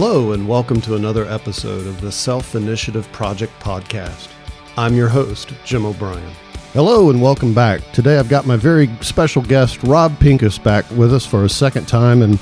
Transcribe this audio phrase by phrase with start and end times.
[0.00, 4.28] Hello, and welcome to another episode of the Self Initiative Project Podcast.
[4.76, 6.30] I'm your host, Jim O'Brien.
[6.72, 7.80] Hello, and welcome back.
[7.90, 11.88] Today I've got my very special guest, Rob Pincus, back with us for a second
[11.88, 12.22] time.
[12.22, 12.38] And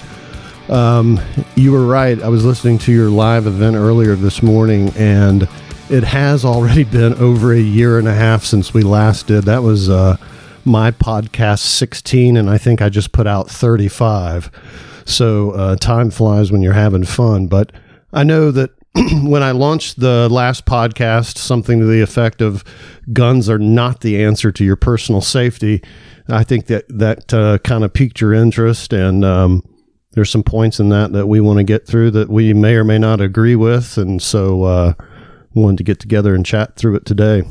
[0.68, 1.18] um,
[1.54, 2.22] you were right.
[2.22, 5.48] I was listening to your live event earlier this morning, and
[5.88, 9.44] it has already been over a year and a half since we last did.
[9.44, 10.18] That was uh,
[10.66, 14.50] my podcast 16, and I think I just put out 35.
[15.06, 17.46] So uh, time flies when you're having fun.
[17.46, 17.72] But
[18.12, 18.70] I know that
[19.22, 22.64] when I launched the last podcast, something to the effect of
[23.12, 25.82] guns are not the answer to your personal safety,
[26.28, 28.92] I think that that uh, kind of piqued your interest.
[28.92, 29.62] And um,
[30.12, 32.84] there's some points in that that we want to get through that we may or
[32.84, 33.96] may not agree with.
[33.96, 34.94] And so uh,
[35.54, 37.44] wanted to get together and chat through it today.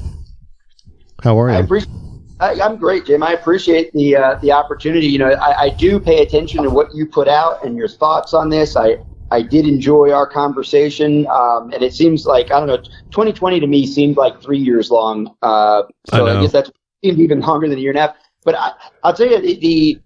[1.23, 1.55] How are you?
[1.55, 2.04] I appreciate
[2.39, 3.23] I, am great, Jim.
[3.23, 5.07] I appreciate the uh, the opportunity.
[5.07, 8.33] You know, I, I, do pay attention to what you put out and your thoughts
[8.33, 8.75] on this.
[8.75, 8.97] I
[9.31, 12.77] I did enjoy our conversation, um, and it seems like I don't know.
[12.77, 15.35] 2020 to me seemed like three years long.
[15.41, 16.69] Uh, so I, I, guess that
[17.03, 18.15] seemed even longer than a year and a half.
[18.43, 18.73] But I,
[19.03, 20.01] will tell you the, the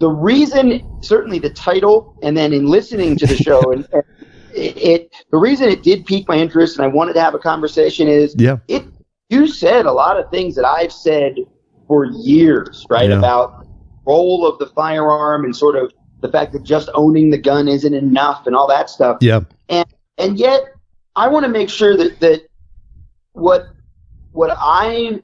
[0.00, 4.02] the reason, certainly the title, and then in listening to the show, and, and
[4.54, 7.38] it, it, the reason it did pique my interest, and I wanted to have a
[7.38, 8.58] conversation is yeah.
[8.68, 8.84] it
[9.32, 11.36] you said a lot of things that I've said
[11.88, 13.08] for years, right?
[13.08, 13.18] Yeah.
[13.18, 13.66] About
[14.04, 17.94] role of the firearm and sort of the fact that just owning the gun isn't
[17.94, 19.18] enough and all that stuff.
[19.20, 19.40] Yeah.
[19.70, 19.86] And
[20.18, 20.60] and yet
[21.16, 22.46] I want to make sure that that
[23.32, 23.68] what
[24.32, 25.22] what I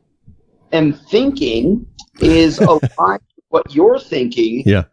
[0.73, 1.87] am thinking
[2.21, 4.63] is aligned with what you're thinking.
[4.65, 4.85] Yeah.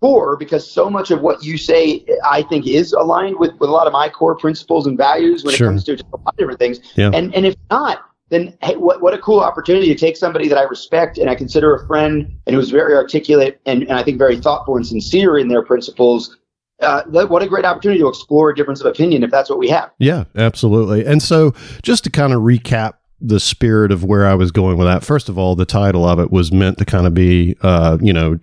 [0.00, 3.72] For because so much of what you say, I think, is aligned with, with a
[3.72, 5.66] lot of my core principles and values when sure.
[5.66, 6.78] it comes to a lot of different things.
[6.94, 7.10] Yeah.
[7.12, 10.58] And and if not, then hey, what, what a cool opportunity to take somebody that
[10.58, 14.18] I respect and I consider a friend and who's very articulate and, and I think
[14.18, 16.36] very thoughtful and sincere in their principles.
[16.80, 19.68] Uh, what a great opportunity to explore a difference of opinion if that's what we
[19.68, 19.90] have.
[19.98, 21.04] Yeah, absolutely.
[21.04, 24.86] And so, just to kind of recap the spirit of where I was going with
[24.86, 25.04] that.
[25.04, 28.12] First of all, the title of it was meant to kind of be, uh, you
[28.12, 28.38] know,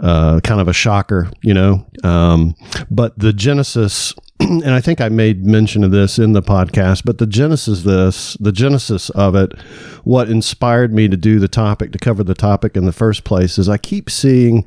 [0.00, 1.86] uh, kind of a shocker, you know.
[2.02, 2.54] Um,
[2.90, 7.18] but the genesis and I think I made mention of this in the podcast, but
[7.18, 9.58] the genesis this, the genesis of it,
[10.02, 13.58] what inspired me to do the topic, to cover the topic in the first place,
[13.58, 14.66] is I keep seeing.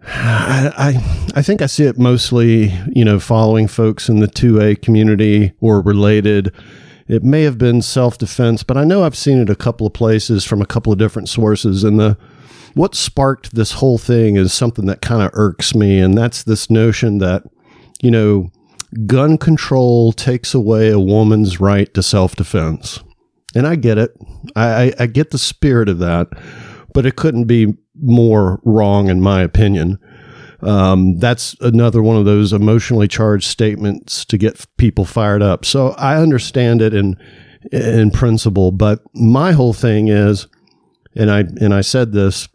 [0.00, 4.80] I, I, I think I see it mostly, you know, following folks in the 2A
[4.80, 6.54] community or related.
[7.08, 9.92] It may have been self defense, but I know I've seen it a couple of
[9.92, 11.84] places from a couple of different sources.
[11.84, 12.16] And the
[12.74, 16.70] what sparked this whole thing is something that kind of irks me, and that's this
[16.70, 17.44] notion that
[18.00, 18.50] you know,
[19.06, 23.00] gun control takes away a woman's right to self defense.
[23.54, 24.14] And I get it.
[24.54, 26.28] I, I, I, get the spirit of that,
[26.92, 29.98] but it couldn't be more wrong, in my opinion.
[30.60, 35.64] Um, that's another one of those emotionally charged statements to get people fired up.
[35.64, 37.16] So I understand it in
[37.72, 40.46] in principle, but my whole thing is,
[41.14, 42.48] and I and I said this,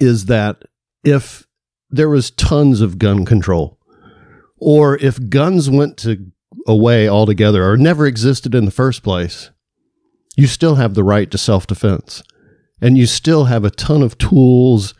[0.00, 0.62] is that
[1.04, 1.46] if
[1.90, 3.78] there was tons of gun control,
[4.58, 6.32] or if guns went to
[6.66, 9.50] away altogether or never existed in the first place,
[10.36, 12.22] you still have the right to self defense.
[12.80, 14.94] And you still have a ton of tools,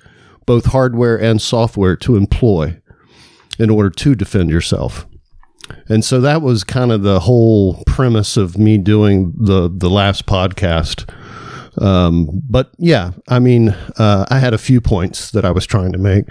[0.46, 2.80] both hardware and software, to employ
[3.58, 5.06] in order to defend yourself.
[5.88, 10.26] And so that was kind of the whole premise of me doing the the last
[10.26, 11.08] podcast
[11.78, 15.92] um, but yeah, I mean, uh, I had a few points that I was trying
[15.92, 16.24] to make.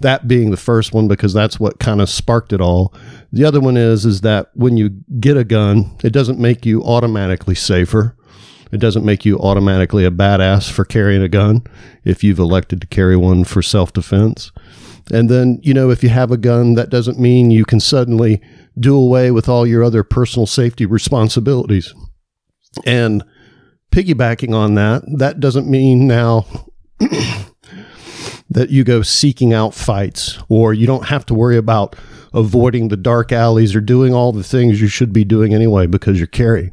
[0.00, 2.94] That being the first one because that's what kind of sparked it all.
[3.32, 4.90] The other one is is that when you
[5.20, 8.16] get a gun, it doesn't make you automatically safer.
[8.72, 11.62] It doesn't make you automatically a badass for carrying a gun
[12.04, 14.50] if you've elected to carry one for self defense.
[15.12, 18.42] And then, you know, if you have a gun, that doesn't mean you can suddenly
[18.78, 21.94] do away with all your other personal safety responsibilities.
[22.84, 23.22] And
[23.92, 26.44] piggybacking on that, that doesn't mean now
[28.50, 31.94] that you go seeking out fights or you don't have to worry about
[32.34, 36.18] avoiding the dark alleys or doing all the things you should be doing anyway because
[36.18, 36.72] you're carrying.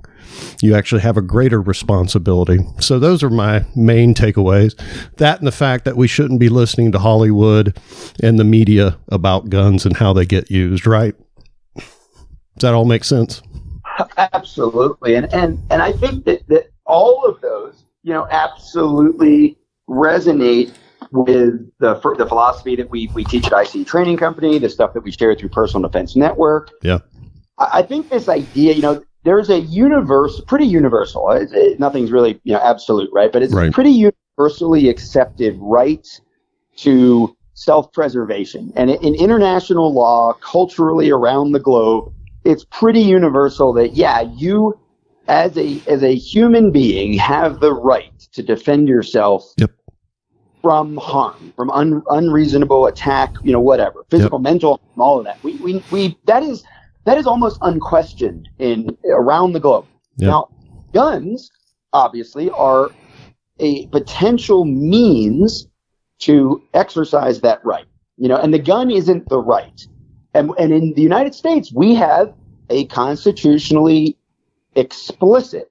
[0.61, 2.59] You actually have a greater responsibility.
[2.79, 4.79] So, those are my main takeaways.
[5.17, 7.77] That and the fact that we shouldn't be listening to Hollywood
[8.21, 11.15] and the media about guns and how they get used, right?
[11.75, 13.41] Does that all make sense?
[14.17, 15.15] Absolutely.
[15.15, 19.57] And, and, and I think that, that all of those, you know, absolutely
[19.89, 20.73] resonate
[21.11, 23.85] with the the philosophy that we we teach at I.C.E.
[23.85, 26.71] Training Company, the stuff that we share through Personal Defense Network.
[26.81, 26.99] Yeah,
[27.59, 31.31] I, I think this idea, you know, there's a universe, pretty universal.
[31.31, 33.31] It, it, nothing's really you know absolute, right?
[33.31, 33.71] But it's right.
[33.71, 33.91] pretty
[34.37, 36.07] universally accepted right
[36.77, 38.73] to self-preservation.
[38.75, 42.11] And in international law, culturally around the globe,
[42.43, 44.79] it's pretty universal that yeah, you
[45.27, 49.71] as a as a human being have the right to defend yourself Yep.
[50.61, 55.41] from harm, from un, unreasonable attack, you know, whatever, physical, mental, all of that.
[55.43, 56.63] We, we, we, that is,
[57.05, 59.85] that is almost unquestioned in around the globe.
[60.17, 60.27] Yep.
[60.27, 60.49] Now,
[60.93, 61.51] guns
[61.91, 62.91] obviously are
[63.59, 65.67] a potential means
[66.19, 67.85] to exercise that right,
[68.17, 69.85] you know, and the gun isn't the right.
[70.33, 72.33] And, and in the United States, we have
[72.69, 74.17] a constitutionally
[74.75, 75.69] explicit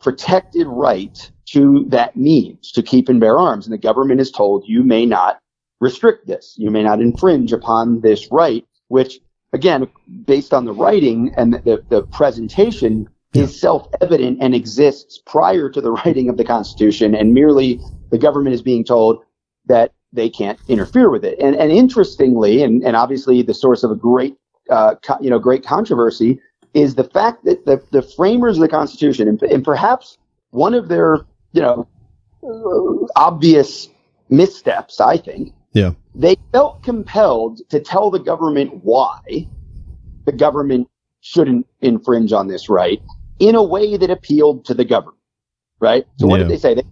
[0.00, 3.66] protected right to that means to keep and bear arms.
[3.66, 5.38] And the government is told you may not
[5.80, 6.54] restrict this.
[6.58, 9.20] You may not infringe upon this right, which
[9.52, 9.88] again,
[10.26, 13.44] based on the writing and the, the, presentation Yeah.
[13.44, 18.54] is self-evident and exists prior to the writing of the Constitution and merely the government
[18.54, 19.24] is being told
[19.66, 21.38] that they can't interfere with it.
[21.38, 24.36] And, and interestingly, and, and obviously the source of a great,
[24.68, 26.38] uh, co- you know, great controversy
[26.74, 30.18] is the fact that the, the framers of the Constitution, and, and perhaps
[30.50, 31.18] one of their,
[31.52, 31.88] you know,
[32.44, 33.88] uh, obvious
[34.28, 35.92] missteps, I think, Yeah.
[36.14, 39.18] They felt compelled to tell the government why
[40.26, 40.88] the government
[41.20, 43.02] shouldn't infringe on this right
[43.38, 45.18] in a way that appealed to the government,
[45.80, 46.06] right?
[46.18, 46.44] So what Yeah.
[46.44, 46.74] did they say?
[46.74, 46.84] They,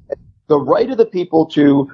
[0.49, 1.91] the right of the people to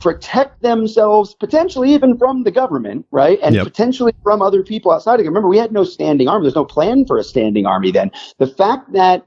[0.00, 3.38] protect themselves, potentially even from the government, right?
[3.42, 3.64] And Yep.
[3.64, 5.28] potentially from other people outside of it.
[5.28, 6.44] Remember, we had no standing army.
[6.44, 8.10] There's no plan for a standing army then.
[8.38, 9.26] The fact that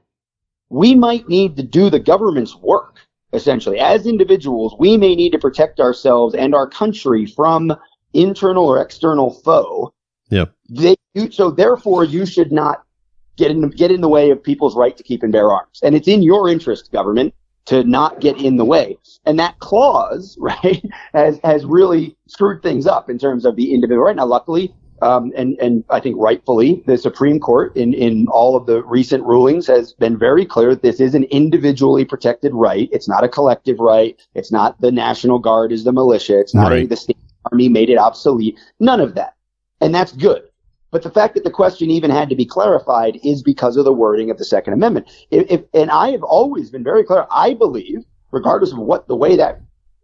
[0.68, 3.78] we might need to do the government's work, essentially.
[3.78, 7.76] As individuals, we may need to protect ourselves and our country from
[8.14, 9.92] internal or external foe.
[10.30, 10.52] Yep.
[10.68, 12.84] They, you, so therefore, you should not
[13.36, 15.80] get in, get in the way of people's right to keep and bear arms.
[15.82, 17.34] And it's in your interest, government,
[17.66, 18.96] to not get in the way.
[19.24, 24.04] And that clause, right, has, has really screwed things up in terms of the individual
[24.06, 24.16] right.
[24.16, 28.66] Now, luckily, um, and, and I think rightfully, the Supreme Court in, in all of
[28.66, 32.88] the recent rulings has been very clear that this is an individually protected right.
[32.92, 34.18] It's not a collective right.
[34.34, 36.38] It's not the National Guard is the militia.
[36.40, 36.88] It's not Right.
[36.88, 37.18] the state
[37.52, 38.58] army made it obsolete.
[38.80, 39.34] None of that.
[39.80, 40.42] And that's good.
[40.90, 43.92] But the fact that the question even had to be clarified is because of the
[43.92, 45.10] wording of the Second Amendment.
[45.30, 47.26] If, if, and I have always been very clear.
[47.30, 49.60] I believe, regardless of what the way that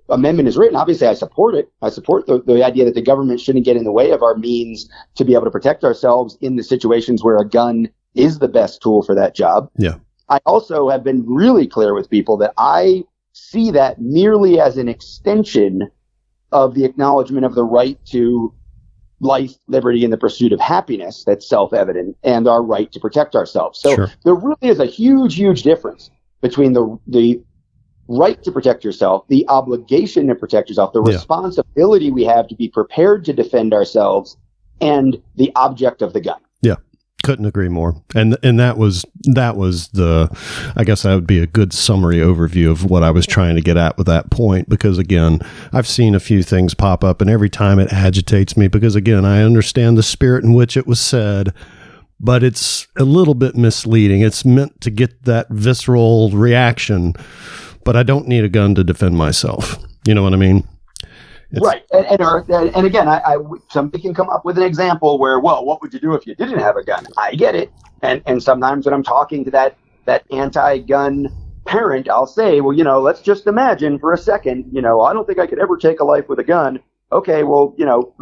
[0.08, 1.70] amendment is written, obviously I support it.
[1.80, 4.36] I support the, the idea that the government shouldn't get in the way of our
[4.36, 8.48] means to be able to protect ourselves in the situations where a gun is the
[8.48, 9.70] best tool for that job.
[9.78, 9.96] Yeah.
[10.28, 14.88] I also have been really clear with people that I see that merely as an
[14.88, 15.90] extension
[16.52, 18.52] of the acknowledgement of the right to
[19.20, 23.78] life, liberty, and the pursuit of happiness that's self-evident and our right to protect ourselves.
[23.78, 24.10] So Sure.
[24.24, 26.10] there really is a huge, huge difference
[26.40, 27.40] between the, the
[28.08, 31.14] right to protect yourself, the obligation to protect yourself, the Yeah.
[31.14, 34.36] responsibility we have to be prepared to defend ourselves,
[34.80, 36.38] and the object of the gun.
[36.62, 36.76] Yeah.
[37.22, 37.94] Couldn't agree more.
[38.16, 39.04] And and that was
[39.34, 40.28] that was the
[40.74, 43.60] I guess that would be a good summary overview of what I was trying to
[43.62, 45.38] get at with that point because again,
[45.72, 49.24] I've seen a few things pop up and every time it agitates me because again,
[49.24, 51.54] I understand the spirit in which it was said,
[52.18, 54.20] but it's a little bit misleading.
[54.22, 57.14] It's meant to get that visceral reaction,
[57.84, 59.76] but I don't need a gun to defend myself.
[60.06, 60.66] You know what I mean?
[61.52, 61.82] It's- right.
[61.92, 62.20] And,
[62.50, 63.36] and, and again, I, I,
[63.70, 66.34] somebody can come up with an example where, well, what would you do if you
[66.34, 67.06] didn't have a gun?
[67.18, 67.70] I get it.
[68.02, 71.28] And, and sometimes when I'm talking to that, that anti-gun
[71.66, 75.12] parent, I'll say, well, you know, let's just imagine for a second, you know, I
[75.12, 76.80] don't think I could ever take a life with a gun.
[77.12, 78.14] Okay, well, you know,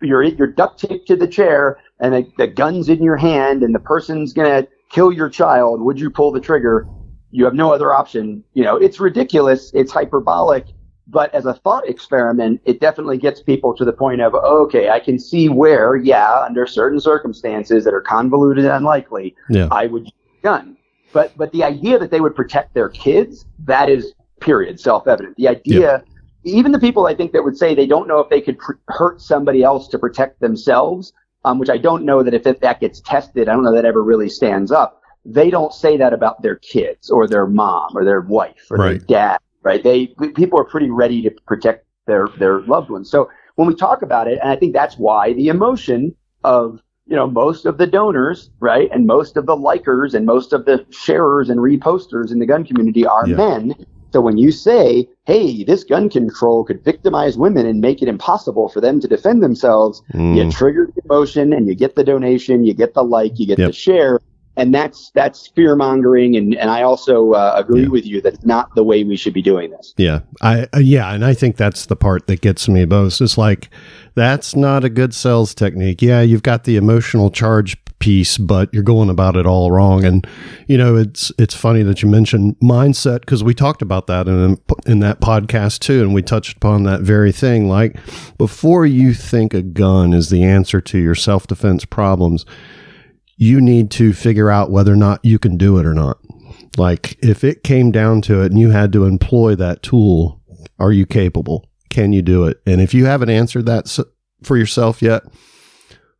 [0.00, 3.74] you're you're duct taped to the chair, and the, the gun's in your hand, and
[3.74, 5.80] the person's gonna kill your child.
[5.82, 6.86] Would you pull the trigger?
[7.30, 8.42] You have no other option.
[8.54, 9.70] You know, it's ridiculous.
[9.74, 10.66] It's hyperbolic
[11.08, 15.00] but as a thought experiment, it definitely gets people to the point of, okay, I
[15.00, 19.68] can see where, yeah, under certain circumstances that are convoluted and unlikely, Yeah.
[19.70, 20.76] I would use a gun.
[21.14, 25.36] But but the idea that they would protect their kids, that is period self-evident.
[25.36, 26.04] The idea,
[26.44, 28.72] even the people I think that would say they don't know if they could pr-
[28.88, 31.14] hurt somebody else to protect themselves,
[31.46, 33.86] um, which I don't know that if it, that gets tested, I don't know that
[33.86, 34.97] ever really stands up.
[35.30, 38.98] They don't say that about their kids or their mom or their wife or their
[38.98, 39.82] dad right?
[39.82, 43.10] They people are pretty ready to protect their their loved ones.
[43.10, 47.16] So when we talk about it, and I think that's why the emotion of you
[47.16, 50.86] know most of the donors, right, and most of the likers and most of the
[50.90, 53.36] sharers and reposters in the gun community are Yeah.
[53.36, 53.74] men.
[54.12, 58.68] So when you say, "Hey, this gun control could victimize women and make it impossible
[58.68, 60.02] for them to defend themselves,"
[60.34, 63.46] you Mm, trigger the emotion and you get the donation, you get the like, you
[63.46, 63.68] get Yep.
[63.68, 64.20] the share,
[64.58, 67.88] and that's that's fear mongering and, and i also uh, agree Yeah.
[67.88, 71.14] with you that's not the way we should be doing this Yeah, I uh, yeah,
[71.14, 73.20] and I think that's the part that gets me most.
[73.20, 73.70] It's like
[74.14, 76.02] that's not a good sales technique.
[76.02, 80.04] Yeah, you've got the emotional charge piece, but you're going about it all wrong.
[80.04, 80.26] And
[80.66, 84.58] you know, it's it's funny that you mentioned mindset because we talked about that in
[84.86, 87.68] in that podcast too, and we touched upon that very thing.
[87.68, 87.96] Like
[88.38, 92.44] before you think a gun is the answer to your self defense problems,
[93.38, 96.18] you need to figure out whether or not you can do it or not.
[96.76, 100.42] Like if it came down to it and you had to employ that tool,
[100.78, 101.70] are you capable?
[101.88, 102.60] Can you do it?
[102.66, 103.96] And if you haven't answered that
[104.42, 105.22] for yourself yet,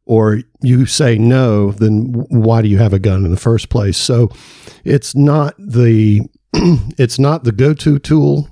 [0.07, 3.99] or you say no, then why do you have a gun in the first place?
[3.99, 4.31] So
[4.85, 6.23] it's not the
[6.55, 8.49] it's not the go-to tool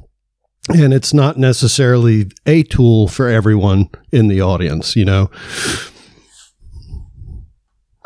[0.68, 5.30] and it's not necessarily a tool for everyone in the audience, you know.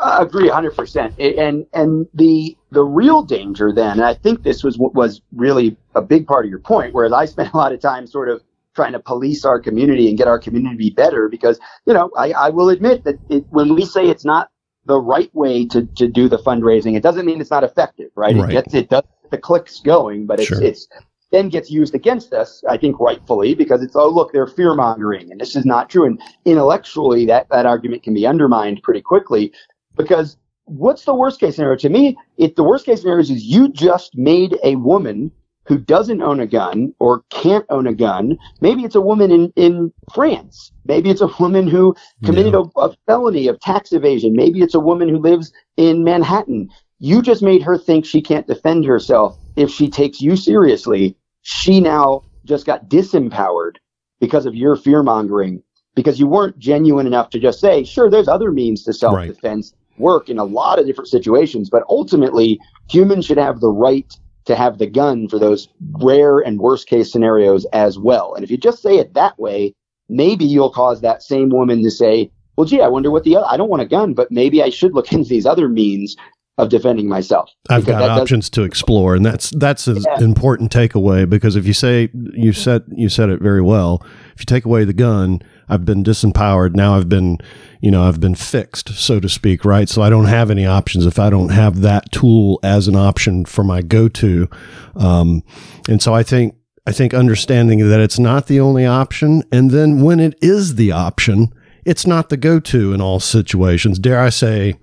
[0.01, 1.37] I agree 100%.
[1.37, 6.01] And and the the real danger then, and I think this was was really a
[6.01, 8.41] big part of your point, whereas I spent a lot of time sort of
[8.73, 12.09] trying to police our community and get our community to be better because, you know,
[12.17, 14.49] I, I will admit that it, when we say it's not
[14.85, 18.35] the right way to, to do the fundraising, it doesn't mean it's not effective, right?
[18.35, 18.49] Right.
[18.49, 20.63] It gets it does the clicks going, but it's Sure.
[20.63, 20.87] it's
[21.31, 25.31] then gets used against us, I think rightfully, because it's oh look, they're fear mongering
[25.31, 26.05] and this is not true.
[26.05, 29.53] And intellectually that, that argument can be undermined pretty quickly
[29.97, 31.77] because what's the worst case scenario?
[31.77, 35.31] To me if the worst case scenario is you just made a woman
[35.65, 39.53] who doesn't own a gun or can't own a gun maybe it's a woman in,
[39.55, 40.71] in france.
[40.85, 42.63] Maybe it's a woman who committed Yeah.
[42.77, 44.33] a, a felony of tax evasion.
[44.35, 46.69] Maybe it's a woman who lives in manhattan.
[46.99, 51.15] You just made her think she can't defend herself if she takes you seriously.
[51.43, 53.77] She now just got disempowered
[54.19, 55.61] because of your fear mongering
[55.95, 59.73] because you weren't genuine enough to just say, sure, there's other means to self defense
[60.01, 64.13] work in a lot of different situations, but ultimately, humans should have the right
[64.45, 65.69] to have the gun for those
[66.01, 68.33] rare and worst case scenarios as well.
[68.33, 69.73] And if you just say it that way,
[70.09, 73.45] maybe you'll cause that same woman to say, well, gee, I wonder what the, other,
[73.49, 76.15] I don't want a gun, but maybe I should look into these other means
[76.57, 77.49] of defending myself.
[77.69, 80.23] I've got options to explore, and that's that's an Yeah.
[80.23, 84.05] important takeaway because if you say you said you said it very well,
[84.35, 85.41] if you take away the gun,
[85.71, 86.75] I've been disempowered.
[86.75, 87.37] Now I've been,
[87.79, 89.87] you know, I've been fixed, so to speak, right?
[89.87, 93.45] So I don't have any options if I don't have that tool as an option
[93.45, 94.49] for my go-to.
[94.97, 95.43] Um,
[95.87, 100.01] and so I think I think understanding that it's not the only option, and then
[100.01, 101.53] when it is the option,
[101.85, 103.97] it's not the go-to in all situations.
[103.97, 104.75] Dare I say?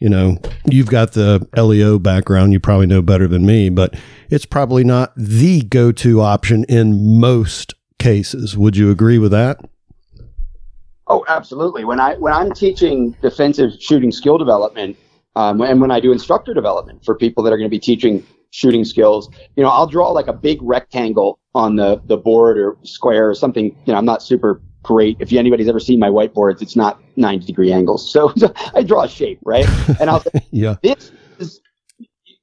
[0.00, 3.96] you know, you've got the LEO background, you probably know better than me, but
[4.30, 8.56] it's probably not the go to option in most cases.
[8.56, 9.60] Would you agree with that?
[11.08, 11.84] Oh, absolutely.
[11.84, 14.96] When I when I'm teaching defensive shooting skill development,
[15.36, 18.24] um, and when I do instructor development for people that are going to be teaching
[18.50, 22.76] shooting skills, you know, I'll draw like a big rectangle on the the board or
[22.82, 23.66] square or something.
[23.86, 25.16] You know, I'm not super great.
[25.20, 28.32] If anybody's ever seen my whiteboards, it's not 90 degree angles, so,
[28.74, 29.66] I draw a shape, right?
[30.00, 30.76] And I'll say, Yeah.
[30.82, 31.60] this is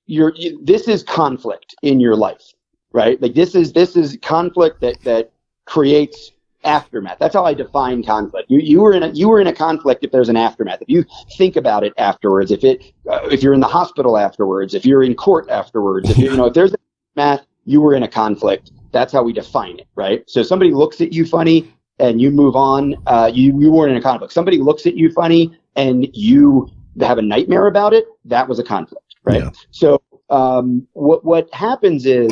[0.07, 2.53] your you, this is conflict in your life,
[2.91, 3.21] right?
[3.21, 5.31] Like this is this is conflict that that
[5.65, 6.31] creates
[6.65, 7.17] aftermath.
[7.19, 8.49] That's how I define conflict.
[8.49, 10.81] You you were in a you were in a conflict if there's an aftermath.
[10.81, 11.05] If you
[11.37, 15.03] think about it afterwards, if it uh, if you're in the hospital afterwards, if you're
[15.03, 16.79] in court afterwards, if you, you know if there's an
[17.15, 18.71] aftermath, you were in a conflict.
[18.91, 20.23] That's how we define it, right?
[20.29, 22.95] So somebody looks at you funny and you move on.
[23.07, 24.33] Uh, you you weren't in a conflict.
[24.33, 26.69] Somebody looks at you funny and you
[26.99, 28.05] have a nightmare about it.
[28.25, 29.43] That was a conflict, right?
[29.43, 29.51] Yeah.
[29.71, 32.31] So um, what what happens is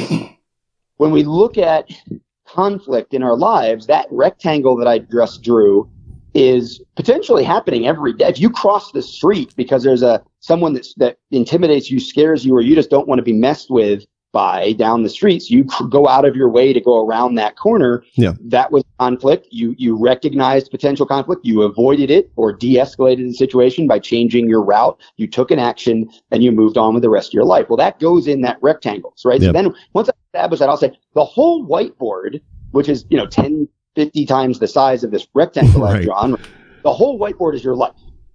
[0.97, 1.89] when we look at
[2.53, 5.89] conflict in our lives, that rectangle that I just drew
[6.33, 8.27] is potentially happening every day.
[8.27, 12.55] If you cross the street because there's a someone that's, that intimidates you, scares you,
[12.55, 16.07] or you just don't want to be messed with by down the streets, you go
[16.07, 18.03] out of your way to go around that corner.
[18.13, 18.33] Yeah.
[18.41, 19.47] That was conflict.
[19.51, 21.45] You you recognized potential conflict.
[21.45, 24.99] You avoided it or de-escalated the situation by changing your route.
[25.17, 27.69] You took an action and you moved on with the rest of your life.
[27.69, 29.39] Well, that goes in that rectangle, right?
[29.39, 29.49] Yep.
[29.49, 33.27] So then once I establish that, I'll say the whole whiteboard, which is, you know,
[33.27, 35.97] 10, 50 times the size of this rectangle Right.
[35.97, 36.37] I've drawn,
[36.83, 37.93] the whole whiteboard is your life.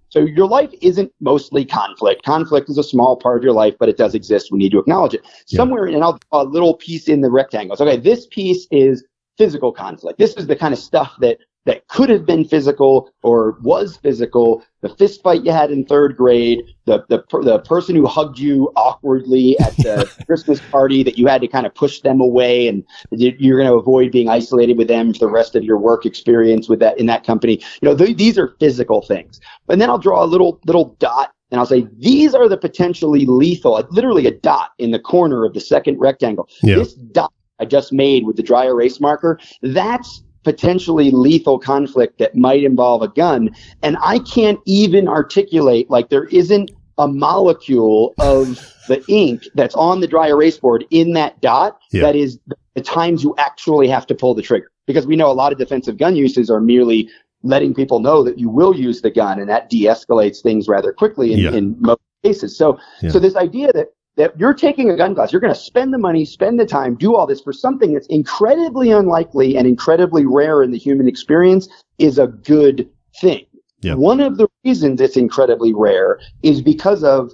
[0.09, 2.23] So your life isn't mostly conflict.
[2.23, 4.51] Conflict is a small part of your life, but it does exist.
[4.51, 5.21] We need to acknowledge it.
[5.47, 5.57] Yeah.
[5.57, 7.75] Somewhere, and I'll draw a little piece in the rectangle.
[7.75, 9.05] So, okay, this piece is
[9.37, 10.17] physical conflict.
[10.17, 14.63] This is the kind of stuff that that could have been physical or was physical.
[14.81, 18.71] The fist fight you had in third grade, the the the person who hugged you
[18.75, 22.83] awkwardly at the Christmas party that you had to kind of push them away, and
[23.11, 26.05] you- you're going to avoid being isolated with them for the rest of your work
[26.05, 27.61] experience with that in that company.
[27.81, 29.39] You know, th- these are physical things.
[29.67, 33.25] And then I'll draw a little little dot and I'll say, these are the potentially
[33.25, 36.47] lethal, uh, literally a dot in the corner of the second rectangle.
[36.63, 36.75] Yeah.
[36.75, 42.35] This dot I just made with the dry erase marker, that's potentially lethal conflict that
[42.35, 43.51] might involve a gun.
[43.83, 49.99] And I can't even articulate, like, there isn't a molecule of the ink that's on
[49.99, 52.01] the dry erase board in that dot yeah.
[52.01, 52.39] that is
[52.73, 54.71] the times you actually have to pull the trigger.
[54.87, 57.07] Because we know a lot of defensive gun uses are merely
[57.43, 61.33] letting people know that you will use the gun and that de-escalates things rather quickly
[61.33, 61.51] in, yeah.
[61.51, 62.57] in most cases.
[62.57, 63.11] So, yeah.
[63.11, 63.89] so this idea that
[64.19, 66.93] that you're taking a gun class, you're going to spend the money, spend the time,
[66.93, 71.69] do all this for something that's incredibly unlikely and incredibly rare in the human experience
[71.99, 72.89] is a good
[73.21, 73.45] thing.
[73.81, 73.97] Yep.
[73.97, 77.31] One of the reasons it's incredibly rare is because of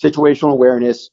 [0.00, 1.10] situational awareness,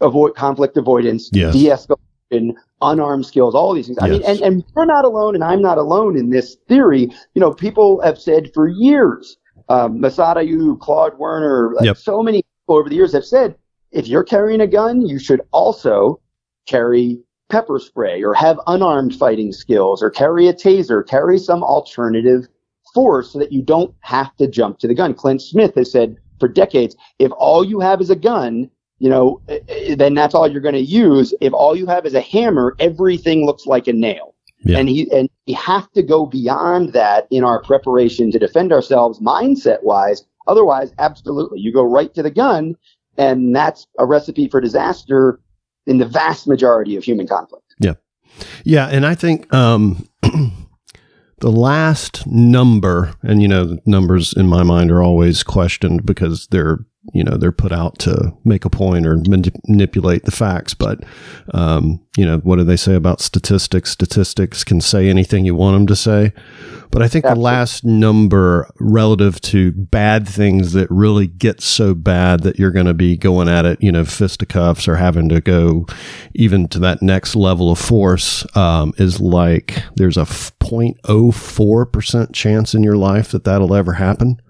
[0.00, 1.52] avoid conflict avoidance, yes.
[1.52, 3.98] de-escalation, unarmed skills, all these things.
[4.00, 4.08] Yes.
[4.08, 7.10] I mean, and, and we're not alone, and I'm not alone in this theory.
[7.34, 9.36] You know, people have said for years,
[9.68, 11.98] um, Massad Ayoob, Claude Werner, yep.
[11.98, 13.54] so many people over the years have said,
[13.92, 16.20] if you're carrying a gun, you should also
[16.66, 17.18] carry
[17.50, 22.46] pepper spray or have unarmed fighting skills or carry a taser, carry some alternative
[22.94, 25.14] force so that you don't have to jump to the gun.
[25.14, 29.40] Clint Smith has said for decades, if all you have is a gun, you know,
[29.48, 31.34] eh, eh, then that's all you're going to use.
[31.40, 34.34] If all you have is a hammer, everything looks like a nail.
[34.62, 34.78] Yeah.
[34.78, 39.18] And he and we have to go beyond that in our preparation to defend ourselves
[39.18, 40.24] mindset wise.
[40.46, 42.76] Otherwise, absolutely, you go right to the gun
[43.16, 45.40] and that's a recipe for disaster
[45.86, 47.74] in the vast majority of human conflict.
[47.78, 47.94] Yeah.
[48.64, 48.86] Yeah.
[48.86, 55.02] And I think um, the last number, and you know, numbers in my mind are
[55.02, 56.78] always questioned because they're
[57.12, 59.22] you know they're put out to make a point or
[59.66, 61.02] manipulate the facts but
[61.54, 63.90] um, you know what do they say about statistics?
[63.90, 66.32] Statistics can say anything you want them to say.
[66.90, 67.40] But i think Absolutely.
[67.40, 72.86] the last number relative to bad things that really get so bad that you're going
[72.86, 75.86] to be going at it you know fisticuffs or having to go
[76.34, 82.82] even to that next level of force um, is like there's a 0.04% chance in
[82.82, 84.42] your life that that'll ever happen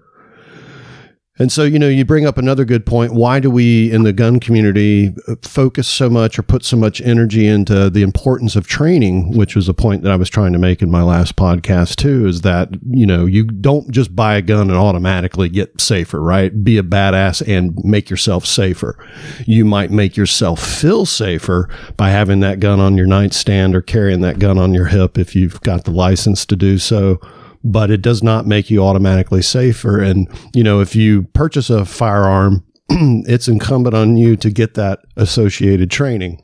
[1.41, 3.15] and so, you know, you bring up another good point.
[3.15, 7.47] Why do we in the gun community focus so much or put so much energy
[7.47, 10.83] into the importance of training, which was a point that I was trying to make
[10.83, 14.69] in my last podcast too, is that, you know, you don't just buy a gun
[14.69, 16.63] and automatically get safer, right?
[16.63, 19.03] Be a badass and make yourself safer.
[19.47, 24.21] You might make yourself feel safer by having that gun on your nightstand or carrying
[24.21, 27.19] that gun on your hip if you've got the license to do so
[27.63, 29.99] but it does not make you automatically safer.
[29.99, 34.99] And, you know, if you purchase a firearm, it's incumbent on you to get that
[35.17, 36.43] associated training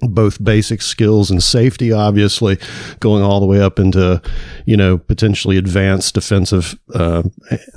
[0.00, 2.58] both basic skills and safety, obviously,
[3.00, 4.20] going all the way up into,
[4.66, 7.22] you know, potentially advanced defensive uh,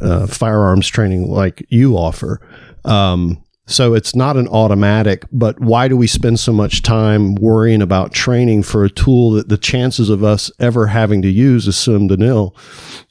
[0.01, 2.41] uh, firearms training like you offer.
[2.85, 7.81] Um, so it's not an automatic, but why do we spend so much time worrying
[7.81, 11.75] about training for a tool that the chances of us ever having to use is
[11.75, 12.55] slim to nil?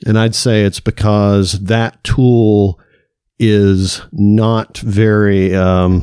[0.07, 2.81] And I'd say it's because that tool
[3.39, 6.03] is not very, um,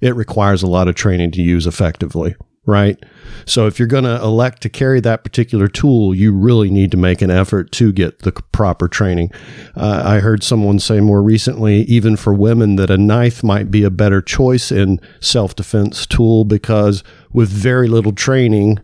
[0.00, 3.02] it requires a lot of training to use effectively right?
[3.46, 6.96] So if you're going to elect to carry that particular tool, you really need to
[6.96, 9.30] make an effort to get the proper training.
[9.76, 13.84] Uh, I heard someone say more recently, even for women, that a knife might be
[13.84, 18.80] a better choice in self defense tool because with very little training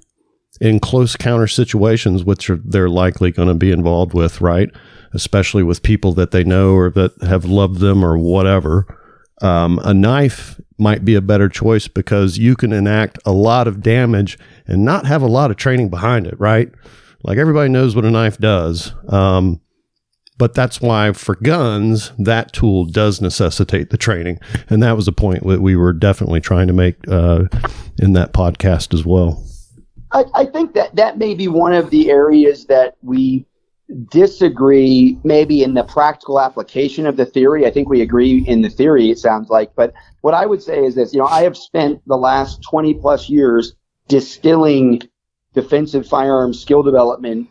[0.61, 4.71] in close counter situations, which are, they're likely going to be involved with, right?
[5.13, 8.87] Especially with people that they know or that have loved them or whatever.
[9.43, 13.83] Um, a knife might be a better choice because you can enact a lot of
[13.83, 16.71] damage and not have a lot of training behind it, right?
[17.25, 18.93] Like everybody knows what a knife does.
[19.09, 19.61] Um,
[20.39, 24.41] but that's why for guns, that tool does necessitate the training.
[24.69, 27.45] And that was a point that we were definitely trying to make uh,
[27.99, 29.45] in that podcast as well.
[30.11, 33.47] I, I think that that may be one of the areas that we
[34.09, 37.67] disagree maybe in the practical application of the theory.
[37.67, 39.75] I think we agree in the theory, it sounds like.
[39.75, 42.95] But what I would say is this, you know, I have spent the last 20
[42.95, 43.75] plus years
[44.09, 45.03] distilling
[45.55, 47.49] defensive firearms skill development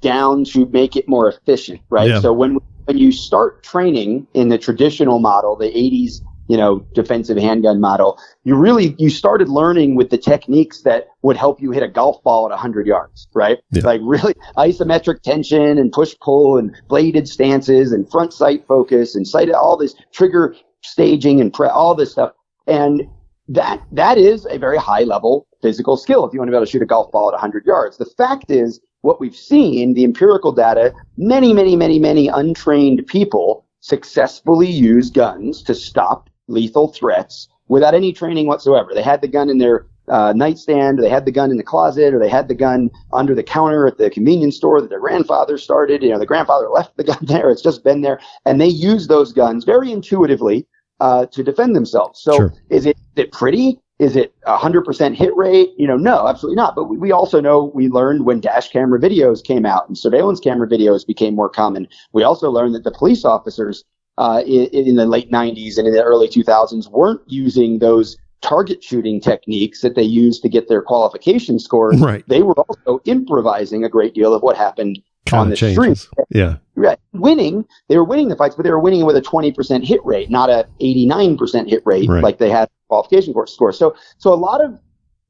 [0.00, 2.10] down to make it more efficient, right?
[2.10, 2.20] Yeah.
[2.20, 7.36] So when, when you start training in the traditional model, the 80s you know, defensive
[7.36, 11.82] handgun model, you really, you started learning with the techniques that would help you hit
[11.82, 13.58] a golf ball at 100 yards, right?
[13.70, 13.82] Yeah.
[13.84, 19.28] Like really isometric tension and push pull and bladed stances and front sight focus and
[19.28, 22.32] sight, all this trigger staging and pre, all this stuff.
[22.66, 23.02] And
[23.48, 26.66] that, that is a very high level physical skill if you want to be able
[26.66, 27.98] to shoot a golf ball at 100 yards.
[27.98, 33.64] The fact is, what we've seen, the empirical data, many, many, many, many untrained people
[33.80, 38.90] successfully use guns to stop lethal threats without any training whatsoever.
[38.94, 41.62] They had the gun in their uh, nightstand, or they had the gun in the
[41.62, 45.00] closet, or they had the gun under the counter at the convenience store that their
[45.00, 46.02] grandfather started.
[46.02, 47.50] You know, the grandfather left the gun there.
[47.50, 48.18] It's just been there.
[48.46, 50.66] And they use those guns very intuitively
[51.00, 52.20] uh, to defend themselves.
[52.20, 52.54] So Sure.
[52.70, 53.80] is it, is it pretty?
[53.98, 55.70] Is it 100% hit rate?
[55.76, 56.76] You know, no, absolutely not.
[56.76, 60.40] But we, we also know we learned when dash camera videos came out and surveillance
[60.40, 61.88] camera videos became more common.
[62.12, 63.84] We also learned that the police officers
[64.18, 68.82] uh, in, in the late 90s and in the early 2000s weren't using those target
[68.82, 72.00] shooting techniques that they used to get their qualification scores.
[72.00, 72.24] Right.
[72.28, 74.98] They were also improvising a great deal of what happened
[75.32, 76.08] on the of street.
[76.30, 76.56] Yeah.
[76.74, 76.98] Right.
[77.12, 80.30] Winning, they were winning the fights, but they were winning with a 20% hit rate,
[80.30, 82.22] not a 89% hit rate Right.
[82.22, 83.72] like they had qualification course score.
[83.72, 84.78] So, so a lot of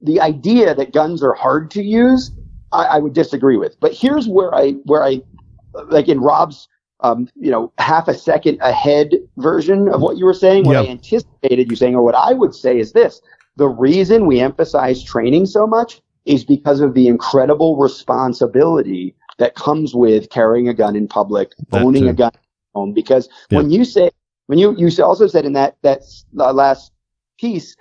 [0.00, 2.30] the idea that guns are hard to use,
[2.72, 3.78] I, I would disagree with.
[3.80, 5.20] But here's where I, where I,
[5.88, 6.68] like in Rob's,
[7.00, 10.82] um, you know, half a second ahead version of what you were saying, what Yeah.
[10.82, 13.20] I anticipated you saying, or what I would say is this:
[13.56, 19.94] the reason we emphasize training so much is because of the incredible responsibility that comes
[19.94, 22.10] with carrying a gun in public, That owning too.
[22.10, 22.40] a gun at
[22.74, 22.92] home.
[22.92, 23.58] Because Yeah.
[23.58, 24.10] when you say,
[24.46, 26.02] when you you also said in that that
[26.38, 26.92] uh, last
[27.38, 27.76] piece,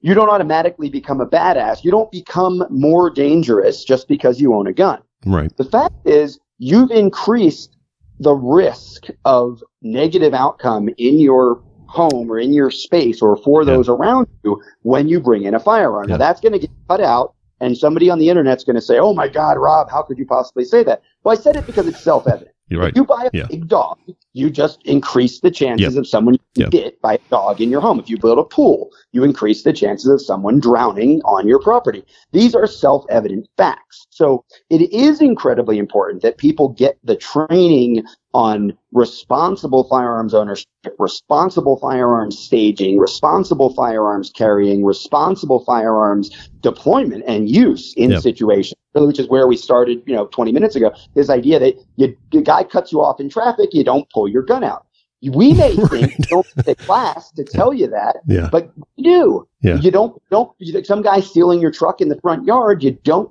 [0.00, 1.84] you don't automatically become a badass.
[1.84, 5.00] You don't become more dangerous just because you own a gun.
[5.26, 5.54] Right.
[5.56, 7.76] The fact is, you've increased
[8.20, 13.72] the risk of negative outcome in your home or in your space or for Yeah.
[13.74, 16.08] those around you when you bring in a firearm.
[16.08, 16.14] Yeah.
[16.14, 18.98] Now that's going to get cut out and somebody on the internet's going to say,
[18.98, 21.86] "Oh my God, Rob, how could you possibly say that?" Well, I said it because
[21.86, 22.54] it's self-evident.
[22.68, 22.90] You're right.
[22.90, 23.46] If you buy a Yeah.
[23.48, 23.96] big dog,
[24.34, 26.00] you just increase the chances Yep.
[26.00, 26.84] of someone getting Yep.
[26.84, 27.98] bit by a dog in your home.
[27.98, 32.04] If you build a pool, you increase the chances of someone drowning on your property.
[32.32, 34.06] These are self-evident facts.
[34.10, 40.66] So it is incredibly important that people get the training on responsible firearms ownership,
[40.98, 48.22] responsible firearms staging, responsible firearms carrying, responsible firearms deployment and use in Yep.
[48.22, 50.92] situations, which is where we started, you know, 20 minutes ago.
[51.14, 54.42] This idea that you, the guy cuts you off in traffic, you don't pull your
[54.42, 54.84] gun out.
[55.22, 56.16] We may think Right.
[56.28, 58.48] don't take class to tell you that, Yeah.
[58.52, 59.48] but you do.
[59.62, 59.76] Yeah.
[59.80, 62.82] You don't don't you, some guy stealing your truck in the front yard.
[62.82, 63.30] You don't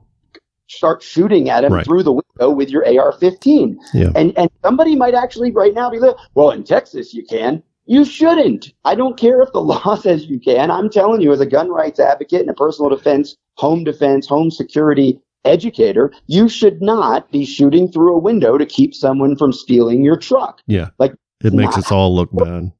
[0.67, 1.85] start shooting at him Right.
[1.85, 3.77] through the window with your AR-15.
[3.93, 4.09] Yeah.
[4.15, 7.63] And and somebody might actually right now be like, well, in Texas you can.
[7.89, 8.73] You shouldn't.
[8.83, 10.69] I don't care if the law says you can.
[10.71, 14.51] I'm telling you, as a gun rights advocate and a personal defense, home defense, home
[14.51, 20.03] security educator, you should not be shooting through a window to keep someone from stealing
[20.03, 20.61] your truck.
[20.67, 20.89] Yeah.
[20.99, 22.71] Like, it makes not- us all look bad.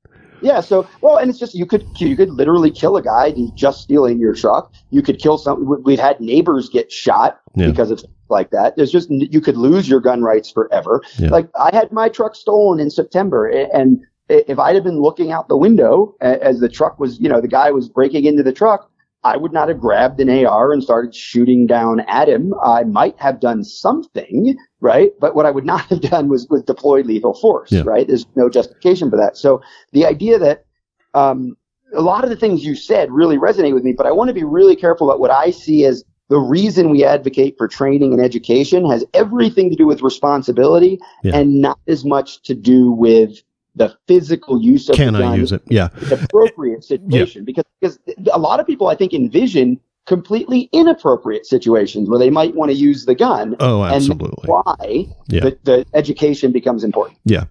[0.42, 3.82] Yeah, so well, and it's just you could you could literally kill a guy just
[3.82, 4.72] stealing your truck.
[4.92, 5.66] You could kill some.
[5.66, 7.68] we- We've had neighbors get shot Yeah.
[7.68, 8.76] because of like that.
[8.78, 11.02] There's just you could lose your gun rights forever.
[11.18, 11.30] Yeah.
[11.30, 15.48] Like I had my truck stolen in September, and if I'd have been looking out
[15.48, 18.92] the window as the truck was, you know, the guy was breaking into the truck,
[19.24, 22.54] I would not have grabbed an AR and started shooting down at him.
[22.64, 25.12] I might have done something, right?
[25.20, 27.84] But what I would not have done was, was deploy lethal force, Yeah.
[27.86, 28.08] right?
[28.08, 29.38] There's no justification for that.
[29.38, 29.62] So
[29.94, 30.66] the idea that
[31.14, 31.58] um,
[31.94, 34.34] a lot of the things you said really resonate with me, but I want to
[34.34, 38.22] be really careful about what I see as the reason we advocate for training and
[38.22, 41.38] education has everything to do with responsibility Yeah.
[41.38, 43.42] and not as much to do with
[43.76, 45.62] the physical use of Can the I use it?
[45.70, 45.90] Yeah.
[46.12, 48.00] appropriate situation because because
[48.34, 52.78] a lot of people I think envision completely inappropriate situations where they might want to
[52.78, 54.46] use the gun Oh, and absolutely.
[54.48, 55.42] why Yeah.
[55.42, 57.20] the, the education becomes important.
[57.26, 57.44] Yeah.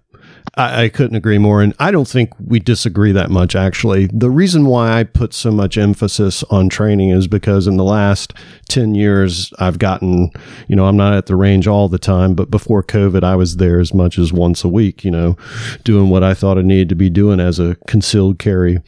[0.55, 1.61] I, I couldn't agree more.
[1.61, 4.07] And I don't think we disagree that much, actually.
[4.07, 8.33] The reason why I put so much emphasis on training is because in the last
[8.69, 10.31] 10 years, I've gotten,
[10.67, 13.57] you know, I'm not at the range all the time, but before COVID, I was
[13.57, 15.35] there as much as once a week, you know,
[15.83, 18.79] doing what I thought I needed to be doing as a concealed carry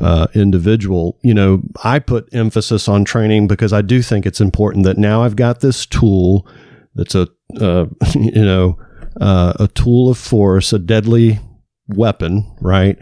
[0.00, 1.18] uh, individual.
[1.22, 5.22] You know, I put emphasis on training because I do think it's important that now
[5.22, 6.46] I've got this tool
[6.94, 7.28] that's a,
[7.60, 8.78] uh, you know,
[9.20, 11.40] uh, a tool of force, a deadly
[11.88, 12.98] weapon, right?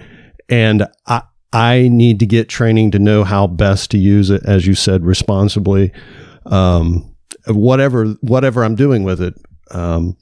[0.49, 1.23] And I,
[1.53, 5.05] I need to get training to know how best to use it, as you said,
[5.05, 5.93] responsibly.
[6.47, 7.15] Um,
[7.47, 9.35] whatever, whatever I'm doing with it.
[9.71, 10.17] Um,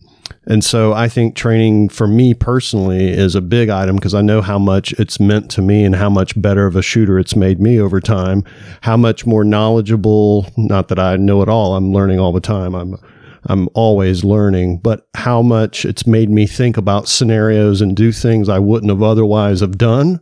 [0.46, 4.40] and so I think training for me personally is a big item because I know
[4.40, 7.60] how much it's meant to me and how much better of a shooter it's made
[7.60, 8.44] me over time,
[8.80, 12.74] how much more knowledgeable, not that I know it all, I'm learning all the time.
[12.74, 12.96] I'm
[13.44, 18.48] I'm always learning, but how much it's made me think about scenarios and do things
[18.48, 20.20] I wouldn't have otherwise have done.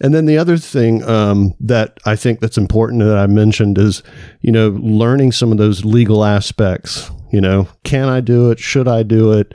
[0.00, 4.02] And then the other thing um, that I think that's important that I mentioned is,
[4.40, 7.10] you know, learning some of those legal aspects.
[7.32, 8.58] You know, can I do it?
[8.58, 9.54] Should I do it?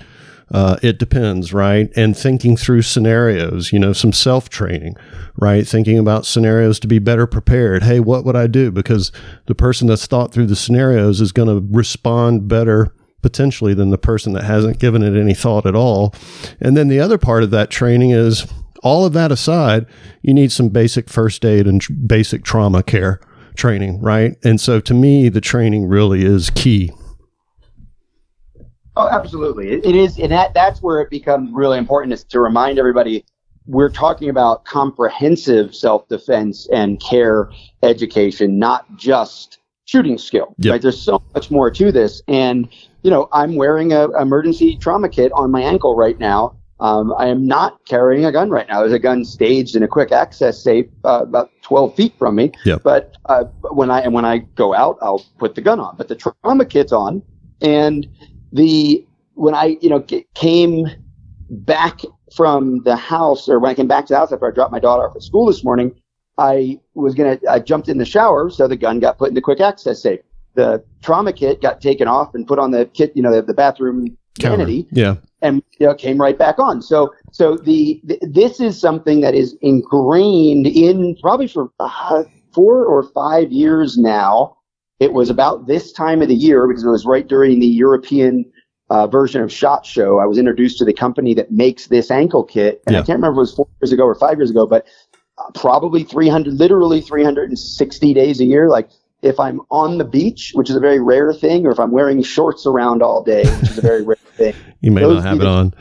[0.51, 1.89] Uh, it depends, right?
[1.95, 4.95] And thinking through scenarios, you know, some self training,
[5.37, 5.67] right?
[5.67, 7.83] Thinking about scenarios to be better prepared.
[7.83, 8.71] Hey, what would I do?
[8.71, 9.11] Because
[9.47, 13.97] the person that's thought through the scenarios is going to respond better potentially than the
[13.97, 16.13] person that hasn't given it any thought at all.
[16.59, 18.45] And then the other part of that training is
[18.83, 19.87] all of that aside,
[20.21, 23.19] you need some basic first aid and tr- basic trauma care
[23.55, 24.37] training, right?
[24.43, 26.91] And so to me, the training really is key.
[28.97, 29.71] Oh, absolutely.
[29.71, 33.25] It, it is, and that that's where it becomes really important is to remind everybody
[33.67, 37.49] we're talking about comprehensive self-defense and care
[37.83, 40.55] education, not just shooting skill.
[40.59, 40.71] Yep.
[40.71, 40.81] Right?
[40.81, 42.69] There's so much more to this, and
[43.03, 46.55] you know, I'm wearing a emergency trauma kit on my ankle right now.
[46.79, 48.81] Um, I am not carrying a gun right now.
[48.81, 52.51] There's a gun staged in a quick access safe uh, about 12 feet from me.
[52.65, 52.83] Yep.
[52.83, 55.95] But uh, when I and when I go out, I'll put the gun on.
[55.97, 57.21] But the trauma kit's on,
[57.61, 58.07] and
[58.55, 60.87] the when I you know came
[61.49, 62.01] back
[62.35, 64.79] from the house, or when I came back to the house after I dropped my
[64.79, 65.93] daughter off at school this morning,
[66.37, 69.41] I was gonna I jumped in the shower, so the gun got put in the
[69.41, 70.21] quick access safe.
[70.55, 73.53] The trauma kit got taken off and put on the kit, you know, the, the
[73.53, 74.57] bathroom Counter.
[74.57, 75.15] vanity Yeah.
[75.41, 76.81] and you know, came right back on.
[76.81, 82.85] So, so the, the this is something that is ingrained in probably for uh, four
[82.85, 84.54] or five years now.
[84.99, 88.45] It was about this time of the year because it was right during the European
[88.89, 90.19] uh, version of Shot Show.
[90.19, 92.99] I was introduced to the company that makes this ankle kit, and Yeah.
[93.01, 94.85] I can't remember if it was four years ago or five years ago, but
[95.37, 98.69] uh, probably 300, literally 360 days a year.
[98.69, 98.89] Like
[99.21, 102.23] if I'm on the beach, which is a very rare thing, or if I'm wearing
[102.23, 105.47] shorts around all day, which is a very rare thing You may not have it
[105.47, 105.73] on.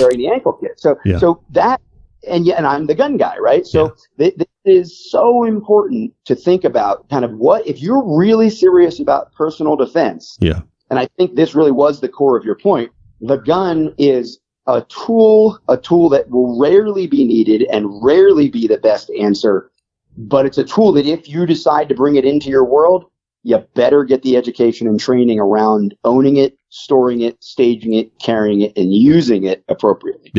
[0.00, 0.80] wearing the ankle kit.
[0.80, 1.18] So, Yeah.
[1.18, 1.80] so that,
[2.28, 3.64] and yeah, and I'm the gun guy, right?
[3.64, 8.50] So th- this is so important to think about kind of what, if you're really
[8.50, 10.60] serious about personal defense, Yeah.
[10.90, 14.84] and I think this really was the core of your point, the gun is a
[14.88, 19.70] tool, a tool that will rarely be needed and rarely be the best answer.
[20.16, 23.06] But it's a tool that if you decide to bring it into your world,
[23.44, 28.60] you better get the education and training around owning it, storing it, staging it, carrying
[28.60, 30.30] it, and using it appropriately.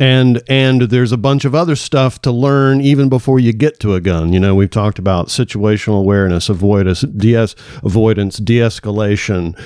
[0.00, 3.94] And and there's a bunch of other stuff to learn even before you get to
[3.94, 4.32] a gun.
[4.32, 7.34] You know we've talked about situational awareness avoidance de-
[7.82, 9.58] avoidance de-escalation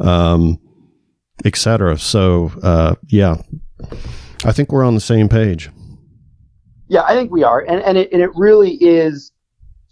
[0.00, 0.58] um,
[1.44, 3.36] etc so uh, yeah
[4.44, 5.70] i think we're on the same page.
[6.88, 9.32] Yeah, I think we are, and and it, and it really is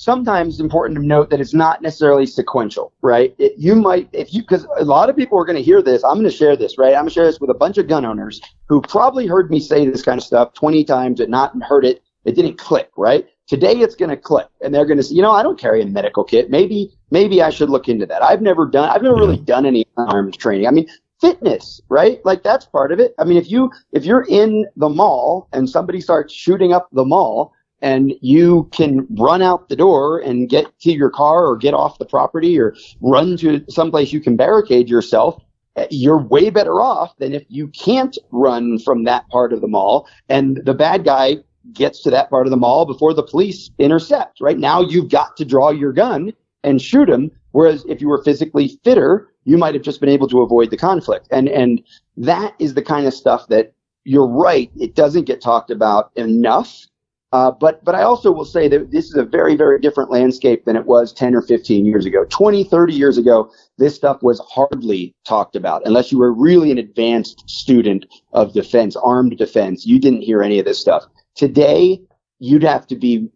[0.00, 3.34] sometimes it's important to note that it's not necessarily sequential, right?
[3.38, 6.02] It, you might, if you, because a lot of people are going to hear this.
[6.02, 6.94] I'm going to share this, right?
[6.94, 9.60] I'm going to share this with a bunch of gun owners who probably heard me
[9.60, 12.02] say this kind of stuff 20 times and not heard it.
[12.24, 13.28] It didn't click, right?
[13.46, 15.82] Today it's going to click, and they're going to say, you know, I don't carry
[15.82, 16.48] a medical kit.
[16.48, 18.22] Maybe, maybe I should look into that.
[18.22, 20.66] I've never done, I've never really done any arms training.
[20.66, 20.88] I mean,
[21.20, 22.24] fitness, right?
[22.24, 23.14] Like that's part of it.
[23.18, 27.04] I mean, if you if you're in the mall and somebody starts shooting up the
[27.04, 31.74] mall and you can run out the door and get to your car or get
[31.74, 35.42] off the property or run to someplace you can barricade yourself,
[35.76, 39.68] eh, you're way better off than if you can't run from that part of the
[39.68, 41.36] mall and the bad guy
[41.72, 44.58] gets to that part of the mall before the police intercept, right?
[44.58, 46.32] Now you've got to draw your gun
[46.64, 47.30] and shoot him.
[47.52, 50.76] Whereas if you were physically fitter, you might have just been able to avoid the
[50.76, 51.28] conflict.
[51.30, 51.82] And, and
[52.16, 53.72] that is the kind of stuff that
[54.04, 54.70] you're right.
[54.78, 56.86] It doesn't get talked about enough.
[57.32, 60.64] Uh, but, but I also will say that this is a very, very different landscape
[60.64, 62.24] than it was 10 or 15 years ago.
[62.28, 65.82] 20, 30 years ago, this stuff was hardly talked about.
[65.84, 70.58] Unless you were really an advanced student of defense, armed defense, you didn't hear any
[70.58, 71.04] of this stuff.
[71.36, 72.00] Today,
[72.40, 73.28] you'd have to be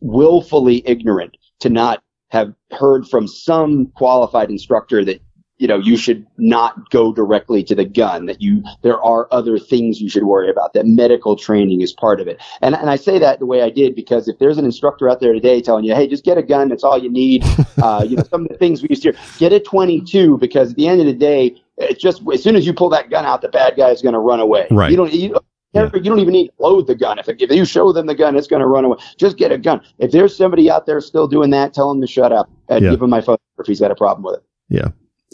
[0.00, 5.20] willfully ignorant to not have heard from some qualified instructor that
[5.58, 9.58] you know you should not go directly to the gun that you there are other
[9.58, 12.96] things you should worry about that medical training is part of it and, and i
[12.96, 15.84] say that the way i did because if there's an instructor out there today telling
[15.84, 17.42] you hey just get a gun that's all you need
[17.82, 20.70] uh, you know some of the things we used to hear get a 22 because
[20.70, 23.24] at the end of the day it's just as soon as you pull that gun
[23.24, 24.90] out the bad guy is going to run away Right.
[24.90, 25.36] you don't you,
[25.72, 25.90] Yeah.
[25.94, 27.18] you don't even need to load the gun.
[27.18, 28.96] If, if you show them the gun, it's going to run away.
[29.18, 29.82] Just get a gun.
[29.98, 32.92] If there's somebody out there still doing that, tell them to shut up and Yeah.
[32.92, 34.42] give him my phone if he's got a problem with it.
[34.70, 34.88] Yeah.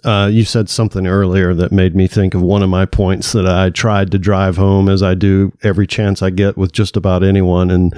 [0.05, 3.46] Uh, you said something earlier that made me think of one of my points that
[3.46, 7.22] I tried to drive home as I do every chance I get with just about
[7.22, 7.70] anyone.
[7.70, 7.92] And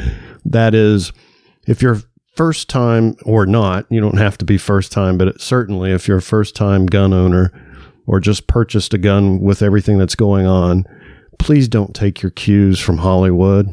[0.44, 1.12] that is
[1.66, 2.02] if you're
[2.36, 6.06] first time or not, you don't have to be first time, but it, certainly if
[6.08, 7.52] you're a first time gun owner
[8.06, 10.84] or just purchased a gun with everything that's going on,
[11.38, 13.68] please don't take your cues from Hollywood.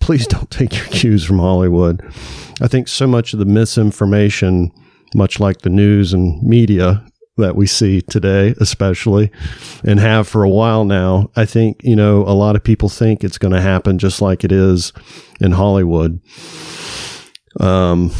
[0.00, 2.02] Please don't take your cues from Hollywood.
[2.60, 4.72] I think so much of the misinformation
[5.14, 7.04] much like the news and media,
[7.36, 9.30] that we see today, especially,
[9.84, 11.30] and have for a while now.
[11.36, 14.42] I think, you know, a lot of people think it's going to happen just like
[14.42, 14.92] it is
[15.40, 16.20] in Hollywood.
[17.60, 18.12] Um,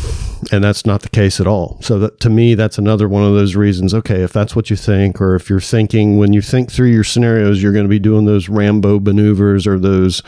[0.53, 1.79] and that's not the case at all.
[1.83, 3.95] So that, to me, that's another one of those reasons.
[3.95, 7.05] Okay, if that's what you think, or if you're thinking when you think through your
[7.05, 10.23] scenarios, you're going to be doing those Rambo maneuvers or those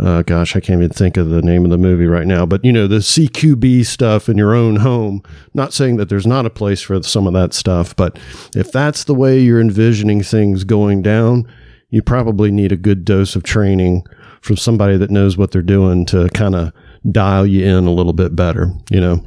[0.00, 2.64] uh, gosh, I can't even think of the name of the movie right now, but
[2.64, 5.22] you know, the CQB stuff in your own home.
[5.52, 8.18] Not saying that there's not a place for some of that stuff, but
[8.56, 11.46] if that's the way you're envisioning things going down,
[11.90, 14.04] you probably need a good dose of training
[14.40, 16.72] from somebody that knows what they're doing to kind of
[17.10, 19.24] dial you in a little bit better, you know.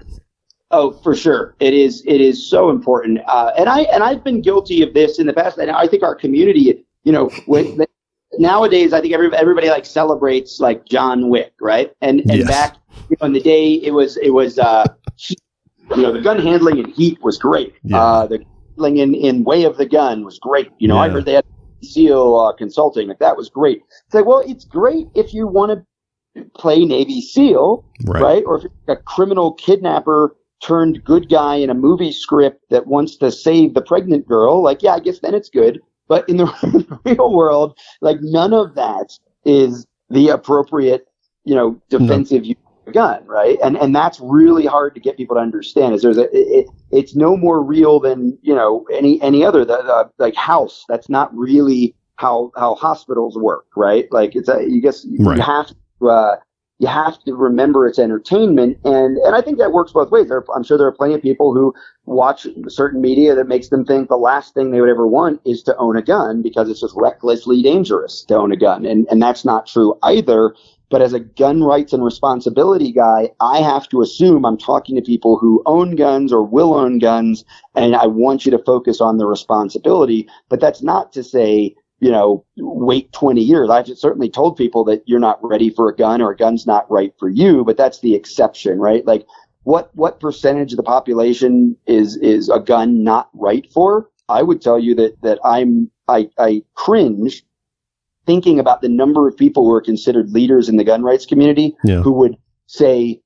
[0.71, 2.03] Oh, for sure, it is.
[2.05, 5.33] It is so important, uh, and I and I've been guilty of this in the
[5.33, 7.85] past, and I think our community, you know, when,
[8.37, 11.93] nowadays I think every, everybody like celebrates like John Wick, right?
[12.01, 12.47] And and yes.
[12.47, 12.77] back
[13.09, 14.85] you know, in the day, it was it was uh,
[15.15, 15.39] heat,
[15.91, 17.75] you know the gun handling in Heat was great.
[17.83, 18.01] Yeah.
[18.01, 20.69] Uh, the handling in, in Way of the Gun was great.
[20.79, 21.01] You know, yeah.
[21.01, 21.45] I heard they had
[21.81, 23.83] SEAL uh, consulting, like that was great.
[24.05, 25.85] It's like, well, it's great if you want to
[26.55, 28.21] play Navy SEAL, right?
[28.21, 28.43] right?
[28.45, 33.73] Or a criminal kidnapper turned good guy in a movie script that wants to save
[33.73, 35.79] the pregnant girl, like, yeah, I guess then it's good.
[36.07, 39.11] But in the real world, like none of that
[39.45, 41.05] is the appropriate,
[41.43, 42.49] you know, defensive no.
[42.49, 43.57] use of a gun, right?
[43.61, 45.93] And and that's really hard to get people to understand.
[45.95, 49.77] Is there's a it, it's no more real than you know any any other the,
[49.77, 50.85] the, like house.
[50.87, 54.07] That's not really how how hospitals work, right?
[54.11, 55.39] Like it's a you guess you right.
[55.39, 56.35] have to uh,
[56.79, 60.29] you have to remember it's entertainment and and I think that works both ways.
[60.29, 61.73] There, I'm sure there are plenty of people who
[62.05, 65.63] watch certain media that makes them think the last thing they would ever want is
[65.63, 68.85] to own a gun because it's just recklessly dangerous to own a gun.
[68.85, 70.53] And and that's not true either.
[70.89, 75.01] But as a gun rights and responsibility guy, I have to assume I'm talking to
[75.01, 77.43] people who own guns or will own guns,
[77.75, 80.29] and I want you to focus on the responsibility.
[80.47, 83.69] But that's not to say you know, wait 20 years.
[83.69, 86.89] I've certainly told people that you're not ready for a gun or a gun's not
[86.91, 89.05] right for you, but that's the exception, right?
[89.05, 89.25] Like
[89.63, 94.09] what, what percentage of the population is, is a gun not right for?
[94.29, 97.43] I would tell you that, that I'm, I, I cringe
[98.25, 101.75] thinking about the number of people who are considered leaders in the gun rights community
[101.83, 102.01] yeah.
[102.01, 103.21] who would say,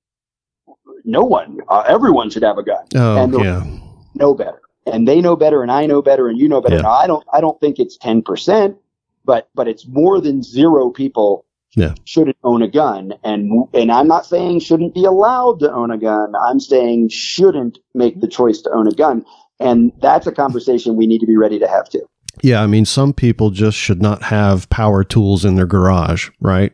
[1.04, 2.86] no one, uh, everyone should have a gun.
[2.96, 3.66] Oh, and yeah.
[4.14, 6.76] know better and they know better and I know better and you know better.
[6.76, 6.82] Yeah.
[6.82, 8.78] Now I don't I don't think it's 10%,
[9.26, 11.94] but but it's more than zero people yeah.
[12.04, 15.98] shouldn't own a gun and and I'm not saying shouldn't be allowed to own a
[15.98, 16.34] gun.
[16.36, 19.26] I'm saying shouldn't make the choice to own a gun.
[19.60, 22.06] And that's a conversation we need to be ready to have too.
[22.42, 26.74] Yeah, I mean some people just should not have power tools in their garage, right?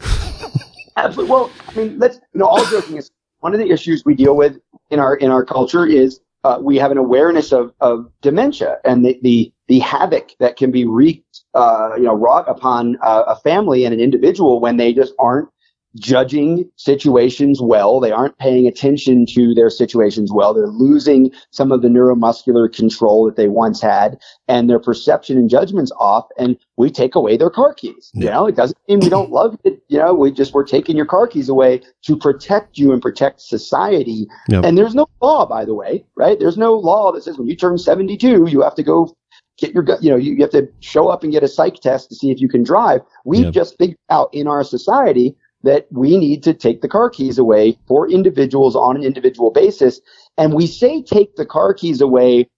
[0.96, 1.30] Absolutely.
[1.30, 4.36] Well, I mean, let's you know, all joking is one of the issues we deal
[4.36, 4.58] with
[4.90, 9.04] in our in our culture is uh, we have an awareness of, of dementia and
[9.04, 13.36] the, the, the havoc that can be wreaked, uh, you know, wrought upon uh, a
[13.36, 15.48] family and an individual when they just aren't
[15.96, 18.00] judging situations well.
[18.00, 20.54] They aren't paying attention to their situations well.
[20.54, 25.50] They're losing some of the neuromuscular control that they once had and their perception and
[25.50, 26.26] judgments off.
[26.38, 28.10] And we take away their car keys.
[28.14, 28.24] Yeah.
[28.24, 29.82] You know, it doesn't mean we don't love it.
[29.88, 33.40] You know, we just, we're taking your car keys away to protect you and protect
[33.40, 34.28] society.
[34.48, 34.64] Yep.
[34.64, 36.38] And there's no law, by the way, right?
[36.38, 39.16] There's no law that says when you turn 72, you have to go
[39.58, 42.08] get your you know you, you have to show up and get a psych test
[42.08, 43.52] to see if you can drive we've yep.
[43.52, 47.78] just figured out in our society that we need to take the car keys away
[47.86, 50.00] for individuals on an individual basis.
[50.38, 52.48] And we say take the car keys away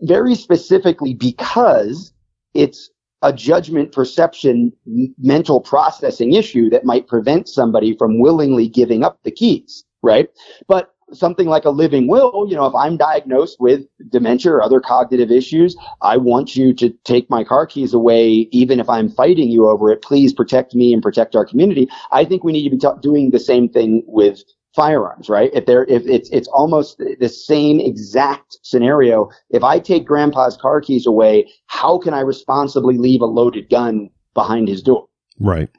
[0.00, 2.12] very specifically because
[2.54, 2.90] it's
[3.22, 4.72] a judgment perception
[5.18, 10.28] mental processing issue that might prevent somebody from willingly giving up the keys, right?
[10.68, 14.80] But something like a living will, you know, if I'm diagnosed with dementia or other
[14.80, 19.50] cognitive issues, I want you to take my car keys away, even if I'm fighting
[19.50, 20.02] you over it.
[20.02, 21.88] Please protect me and protect our community.
[22.12, 24.42] I think we need to be t- doing the same thing with
[24.74, 25.50] firearms, right?
[25.54, 29.30] If they're, if it's, it's almost the same exact scenario.
[29.50, 34.10] If I take grandpa's car keys away, how can I responsibly leave a loaded gun
[34.34, 35.06] behind his door?
[35.38, 35.70] Right.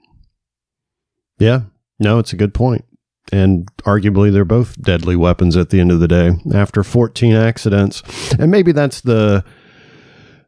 [1.40, 1.64] Yeah.
[2.00, 2.86] No, it's a good point
[3.32, 8.04] and arguably they're both deadly weapons at the end of the day after 14 accidents.
[8.40, 9.44] And maybe that's the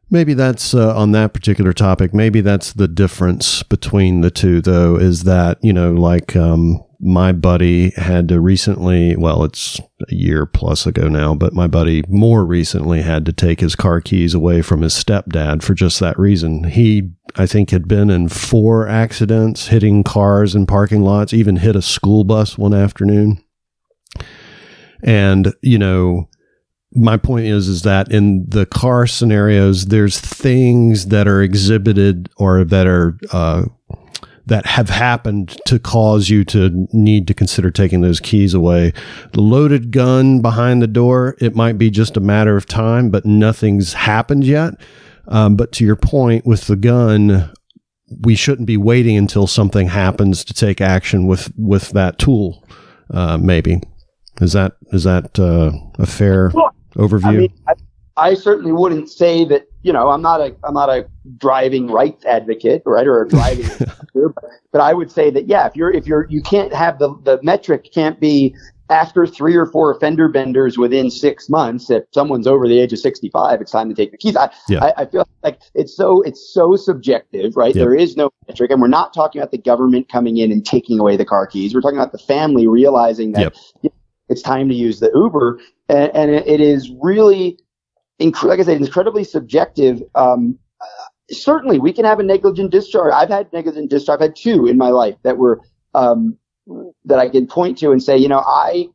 [0.10, 4.96] maybe that's uh, on that particular topic maybe that's the difference between the two though
[4.96, 9.80] is that you know like um, my buddy had to recently, well, it's
[10.10, 14.02] a year plus ago now, but my buddy more recently had to take his car
[14.02, 16.64] keys away from his stepdad for just that reason.
[16.64, 21.76] He, I think, had been in four accidents, hitting cars in parking lots, even hit
[21.76, 23.44] a school bus one afternoon.
[25.04, 26.30] And, you know,
[26.94, 32.64] my point is is that in the car scenarios, there's things that are exhibited or
[32.64, 33.66] that are uh,
[34.48, 38.94] that have happened to cause you to need to consider taking those keys away.
[39.34, 43.26] The loaded gun behind the door, it might be just a matter of time, but
[43.26, 44.74] nothing's happened yet.
[45.28, 47.52] Um, but to your point with the gun,
[48.22, 52.66] we shouldn't be waiting until something happens to take action with with that tool.
[53.12, 53.82] Uh, maybe
[54.42, 57.26] is that is that uh, a fair well, overview?
[57.26, 57.74] I, mean, I,
[58.30, 61.08] I certainly wouldn't say that you know, I'm not a I'm not a
[61.38, 63.70] driving rights advocate, right, or a driving,
[64.14, 64.34] but,
[64.74, 67.40] but I would say that yeah, if you're if you're you can't have the the
[67.42, 68.54] metric can't be
[68.90, 71.90] after three or four fender benders within six months.
[71.90, 74.36] If someone's over the age of 65, it's time to take the keys.
[74.36, 74.84] I yeah.
[74.84, 77.74] I, I, feel like it's so it's so subjective, right?
[77.74, 77.82] Yep.
[77.82, 81.00] There is no metric, and we're not talking about the government coming in and taking
[81.00, 81.74] away the car keys.
[81.74, 83.56] We're talking about the family realizing that.
[83.82, 83.94] Yep.
[84.30, 87.58] It's time to use the Uber, and, and it is really
[88.22, 90.02] inc- like I said, incredibly subjective.
[90.16, 90.86] Um, uh,
[91.32, 93.14] certainly, we can have a negligent discharge.
[93.14, 94.18] I've had negligent discharge.
[94.18, 95.62] I've had two in my life that were
[95.94, 96.38] um,
[97.06, 98.90] that I can point to and say, you know, I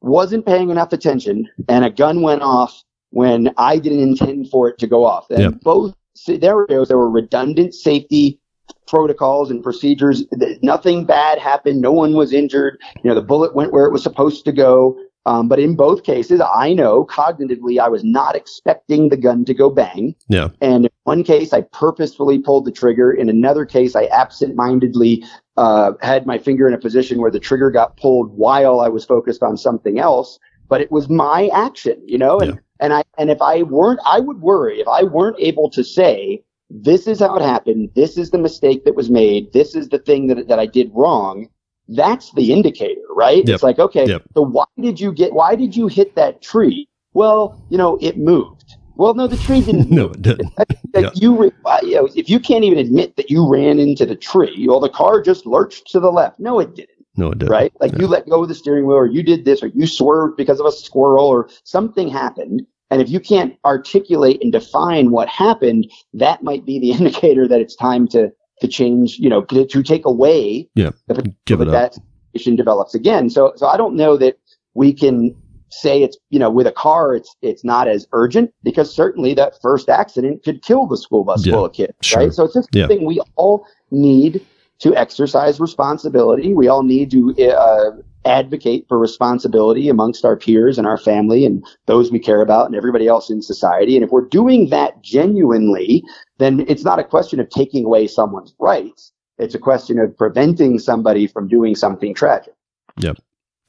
[0.00, 4.78] wasn't paying enough attention, and a gun went off when I didn't intend for it
[4.78, 5.30] to go off.
[5.30, 5.60] And yep.
[5.62, 8.40] both scenarios, there were redundant safety
[8.86, 10.24] protocols and procedures.
[10.62, 11.80] Nothing bad happened.
[11.80, 12.80] No one was injured.
[13.02, 14.98] You know, the bullet went where it was supposed to go.
[15.26, 19.54] Um, but in both cases, I know cognitively I was not expecting the gun to
[19.54, 20.14] go bang.
[20.28, 20.48] Yeah.
[20.60, 23.12] And in one case, I purposefully pulled the trigger.
[23.12, 25.24] In another case, I absentmindedly
[25.56, 29.04] uh, had my finger in a position where the trigger got pulled while I was
[29.04, 30.38] focused on something else.
[30.68, 32.40] But it was my action, you know.
[32.40, 32.60] And yeah.
[32.78, 36.42] and I and if I weren't, I would worry if I weren't able to say
[36.70, 37.90] this is how it happened.
[37.94, 39.52] This is the mistake that was made.
[39.52, 41.48] This is the thing that that I did wrong
[41.90, 43.38] that's the indicator, right?
[43.46, 43.48] Yep.
[43.48, 44.22] It's like, okay, yep.
[44.34, 46.88] so why did you get, why did you hit that tree?
[47.12, 48.76] Well, you know, it moved.
[48.96, 49.90] Well, no, the tree didn't.
[49.90, 50.54] no, it didn't.
[50.92, 51.44] That, you,
[51.82, 54.88] you know, if you can't even admit that you ran into the tree, well, the
[54.88, 56.38] car just lurched to the left.
[56.38, 57.06] No, it didn't.
[57.16, 57.50] No, it didn't.
[57.50, 57.72] Right?
[57.80, 60.36] Like you let go of the steering wheel, or you did this, or you swerved
[60.36, 62.66] because of a squirrel, or something happened.
[62.90, 67.60] And if you can't articulate and define what happened, that might be the indicator that
[67.60, 68.30] it's time to
[68.60, 71.96] to change, you know, to, to take away yeah, the, give it that
[72.32, 73.30] situation develops again.
[73.30, 74.38] So, so I don't know that
[74.74, 75.34] we can
[75.70, 79.60] say it's, you know, with a car, it's, it's not as urgent because certainly that
[79.62, 82.22] first accident could kill the school bus yeah, full of kids, sure.
[82.22, 82.32] right?
[82.32, 82.82] So it's just yeah.
[82.82, 84.44] something we all need
[84.80, 86.54] to exercise responsibility.
[86.54, 87.90] We all need to uh,
[88.24, 92.74] advocate for responsibility amongst our peers and our family and those we care about and
[92.74, 93.94] everybody else in society.
[93.96, 96.02] And if we're doing that genuinely,
[96.40, 99.12] then it's not a question of taking away someone's rights.
[99.38, 102.54] It's a question of preventing somebody from doing something tragic.
[102.98, 103.18] Yep.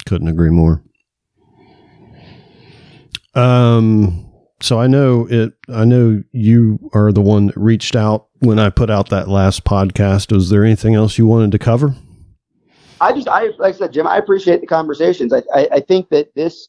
[0.05, 0.83] Couldn't agree more.
[3.33, 4.29] Um,
[4.61, 8.69] so I know it, I know you are the one that reached out when I
[8.69, 10.33] put out that last podcast.
[10.33, 11.95] Was there anything else you wanted to cover?
[12.99, 15.33] I just, I like I said, Jim, I appreciate the conversations.
[15.33, 16.67] I, I, I think that this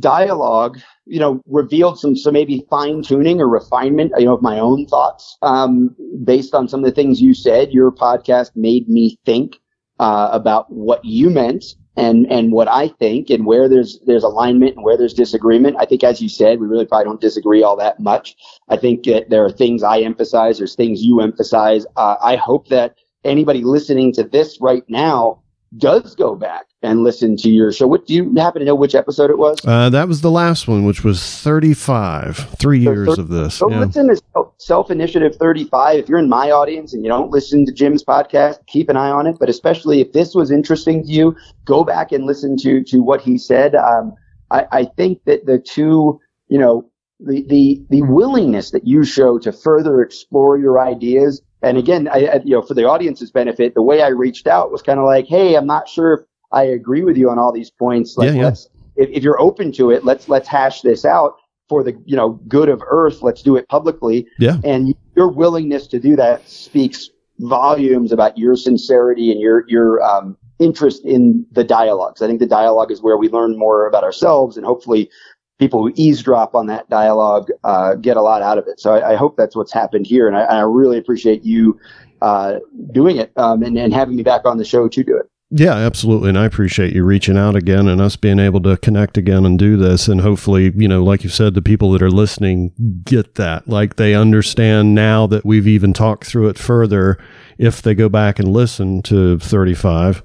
[0.00, 4.58] dialogue, you know, revealed some, some maybe fine tuning or refinement, you know, of my
[4.58, 7.72] own thoughts, um, based on some of the things you said.
[7.72, 9.56] Your podcast made me think,
[10.00, 11.64] uh, about what you meant
[11.96, 15.76] and, and what I think and where there's, there's alignment and where there's disagreement.
[15.78, 18.34] I think, as you said, we really probably don't disagree all that much.
[18.68, 21.86] I think that there are things I emphasize, there's things you emphasize.
[21.96, 25.42] Uh, I hope that anybody listening to this right now
[25.76, 27.86] does go back and listen to your show.
[27.86, 29.58] What do you happen to know which episode it was?
[29.64, 33.54] Uh, that was the last one, which was 35, three so, years of this.
[33.54, 33.80] So yeah.
[33.80, 34.20] listen to
[34.58, 35.98] Self Initiative 35.
[35.98, 39.10] If you're in my audience and you don't listen to Jim's podcast, keep an eye
[39.10, 39.36] on it.
[39.38, 43.20] But especially if this was interesting to you, go back and listen to, to what
[43.20, 43.74] he said.
[43.74, 44.14] Um,
[44.50, 46.88] I, I think that the two, you know,
[47.20, 52.26] the, the, the willingness that you show to further explore your ideas and again, I,
[52.26, 55.06] I, you know, for the audience's benefit, the way I reached out was kind of
[55.06, 56.20] like, Hey, I'm not sure if
[56.52, 58.16] I agree with you on all these points.
[58.16, 58.44] Like, yeah, yeah.
[58.44, 61.36] let's, if, if you're open to it, let's, let's hash this out
[61.68, 63.22] for the, you know, good of earth.
[63.22, 64.26] Let's do it publicly.
[64.38, 64.58] Yeah.
[64.64, 70.36] And your willingness to do that speaks volumes about your sincerity and your, your, um,
[70.58, 72.22] interest in the dialogues.
[72.22, 75.10] I think the dialogue is where we learn more about ourselves and hopefully
[75.58, 78.80] people who eavesdrop on that dialogue uh, get a lot out of it.
[78.80, 81.78] So I, I hope that's what's happened here, and I, I really appreciate you
[82.20, 82.58] uh,
[82.92, 85.30] doing it um, and, and having me back on the show to do it.
[85.54, 86.30] Yeah, absolutely.
[86.30, 89.58] And I appreciate you reaching out again and us being able to connect again and
[89.58, 90.08] do this.
[90.08, 92.72] And hopefully, you know, like you said, the people that are listening
[93.04, 93.68] get that.
[93.68, 97.18] Like they understand now that we've even talked through it further.
[97.58, 100.22] If they go back and listen to 35,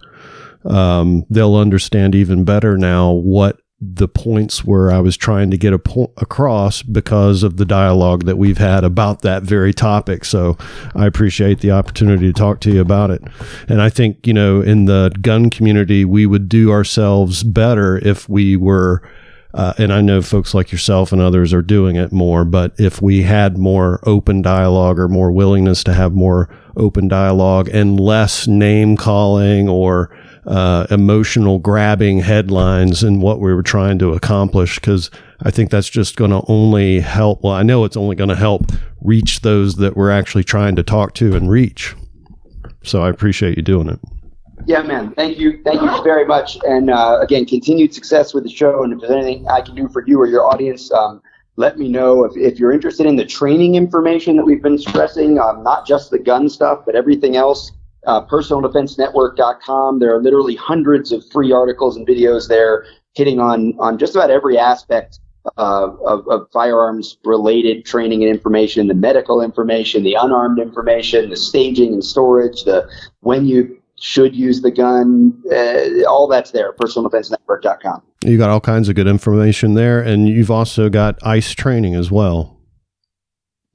[0.63, 5.84] um, they'll understand even better now what the points where I was trying to get
[5.84, 10.25] po- across because of the dialogue that we've had about that very topic.
[10.25, 10.57] So
[10.95, 13.21] I appreciate the opportunity to talk to you about it.
[13.69, 18.28] And I think, you know, in the gun community, we would do ourselves better if
[18.28, 19.07] we were.
[19.53, 23.01] Uh, and I know folks like yourself and others are doing it more, but if
[23.01, 28.47] we had more open dialogue or more willingness to have more open dialogue and less
[28.47, 30.15] name calling or
[30.48, 35.12] uh, emotional grabbing headlines and what we were trying to accomplish because
[35.43, 37.43] I think that's just going to only help.
[37.43, 38.72] Well, I know it's only going to help
[39.02, 41.95] reach those that we're actually trying to talk to and reach.
[42.84, 44.00] So I appreciate you doing it.
[44.66, 45.14] Yeah, man.
[45.14, 45.62] Thank you.
[45.64, 46.58] Thank you very much.
[46.64, 48.84] And uh, again, continued success with the show.
[48.84, 51.22] And if there's anything I can do for you or your audience, um,
[51.58, 52.24] let me know.
[52.24, 56.10] If, if you're interested in the training information that we've been stressing, um, not just
[56.10, 57.72] the gun stuff, but everything else,
[58.06, 60.00] uh, personaldefensenetwork.com.
[60.00, 64.30] There are literally hundreds of free articles and videos there hitting on, on just about
[64.30, 65.20] every aspect
[65.58, 71.38] uh, of, of, firearms related training and information, the medical information, the unarmed information, the
[71.38, 72.88] staging and storage, the
[73.22, 78.02] when you should use the gun, uh, all that's there, personaldefensenetwork.com.
[78.24, 81.56] You got all kinds of good information there, and you've also got I.C.E.
[81.56, 82.57] training as well.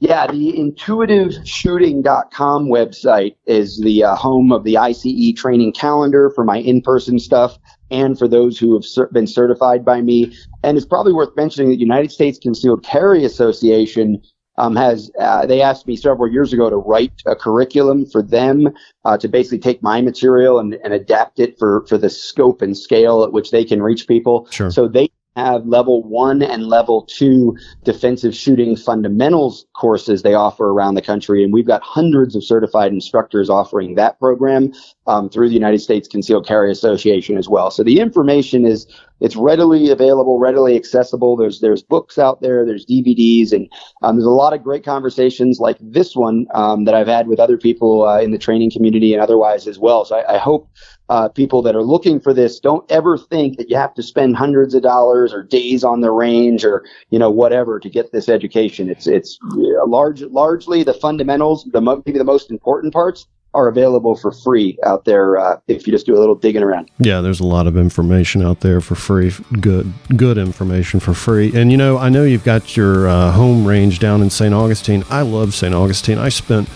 [0.02, 5.32] Yeah, the intuitiveshooting.com website is the uh, home of the I.C.E.
[5.34, 7.56] training calendar for my in person stuff
[7.88, 10.36] and for those who have cer- been certified by me.
[10.64, 14.20] And it's probably worth mentioning that the United States Concealed Carry Association
[14.58, 18.70] um, has, uh, they asked me several years ago to write a curriculum for them
[19.04, 22.76] uh, to basically take my material and, and adapt it for, for the scope and
[22.76, 24.48] scale at which they can reach people.
[24.50, 24.72] Sure.
[24.72, 30.94] So they have level one and level two defensive shooting fundamentals courses they offer around
[30.94, 31.42] the country.
[31.42, 34.72] And we've got hundreds of certified instructors offering that program
[35.06, 37.70] um, through the United States Concealed Carry Association as well.
[37.70, 38.86] So the information is
[39.20, 41.36] it's readily available, readily accessible.
[41.36, 43.68] There's there's books out there, there's DVDs, and
[44.02, 47.38] um, there's a lot of great conversations like this one um, that I've had with
[47.38, 50.04] other people uh, in the training community and otherwise as well.
[50.04, 50.68] So I, I hope
[51.08, 54.36] uh, people that are looking for this don't ever think that you have to spend
[54.36, 58.28] hundreds of dollars or days on the range or you know whatever to get this
[58.28, 58.88] education.
[58.88, 59.38] It's it's
[59.86, 65.04] large largely the fundamentals, the maybe the most important parts are available for free out
[65.04, 66.90] there uh, if you just do a little digging around.
[66.98, 69.32] Yeah, there's a lot of information out there for free.
[69.60, 71.52] Good, good information for free.
[71.54, 74.54] And you know, I know you've got your uh, home range down in St.
[74.54, 75.04] Augustine.
[75.10, 75.74] I love St.
[75.74, 76.18] Augustine.
[76.18, 76.68] I spent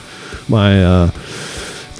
[0.48, 1.10] my uh,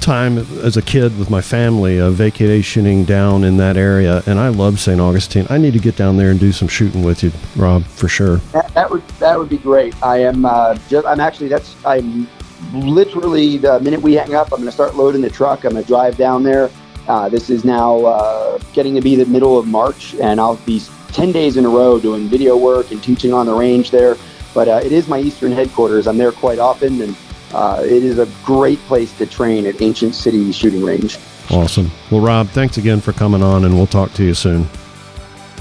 [0.07, 4.49] time as a kid with my family uh, vacationing down in that area, and I
[4.49, 5.01] love St.
[5.01, 5.45] Augustine.
[5.49, 8.37] I need to get down there and do some shooting with you, Rob, for sure.
[8.53, 10.01] That, that would that would be great.
[10.03, 12.27] I am uh, just I'm actually that's I'm
[12.73, 15.63] literally the minute we hang up, I'm going to start loading the truck.
[15.63, 16.69] I'm going to drive down there.
[17.07, 20.81] Uh, this is now uh, getting to be the middle of March, and I'll be
[21.09, 24.17] 10 days in a row doing video work and teaching on the range there.
[24.53, 26.07] But uh, it is my eastern headquarters.
[26.07, 27.15] I'm there quite often, and
[27.53, 31.17] uh, it is a great place to train at Ancient City Shooting Range.
[31.49, 31.91] Awesome.
[32.11, 34.65] Well, Rob, thanks again for coming on, and we'll talk to you soon.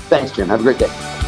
[0.09, 0.49] Thanks, Jim.
[0.49, 1.26] Have a great day.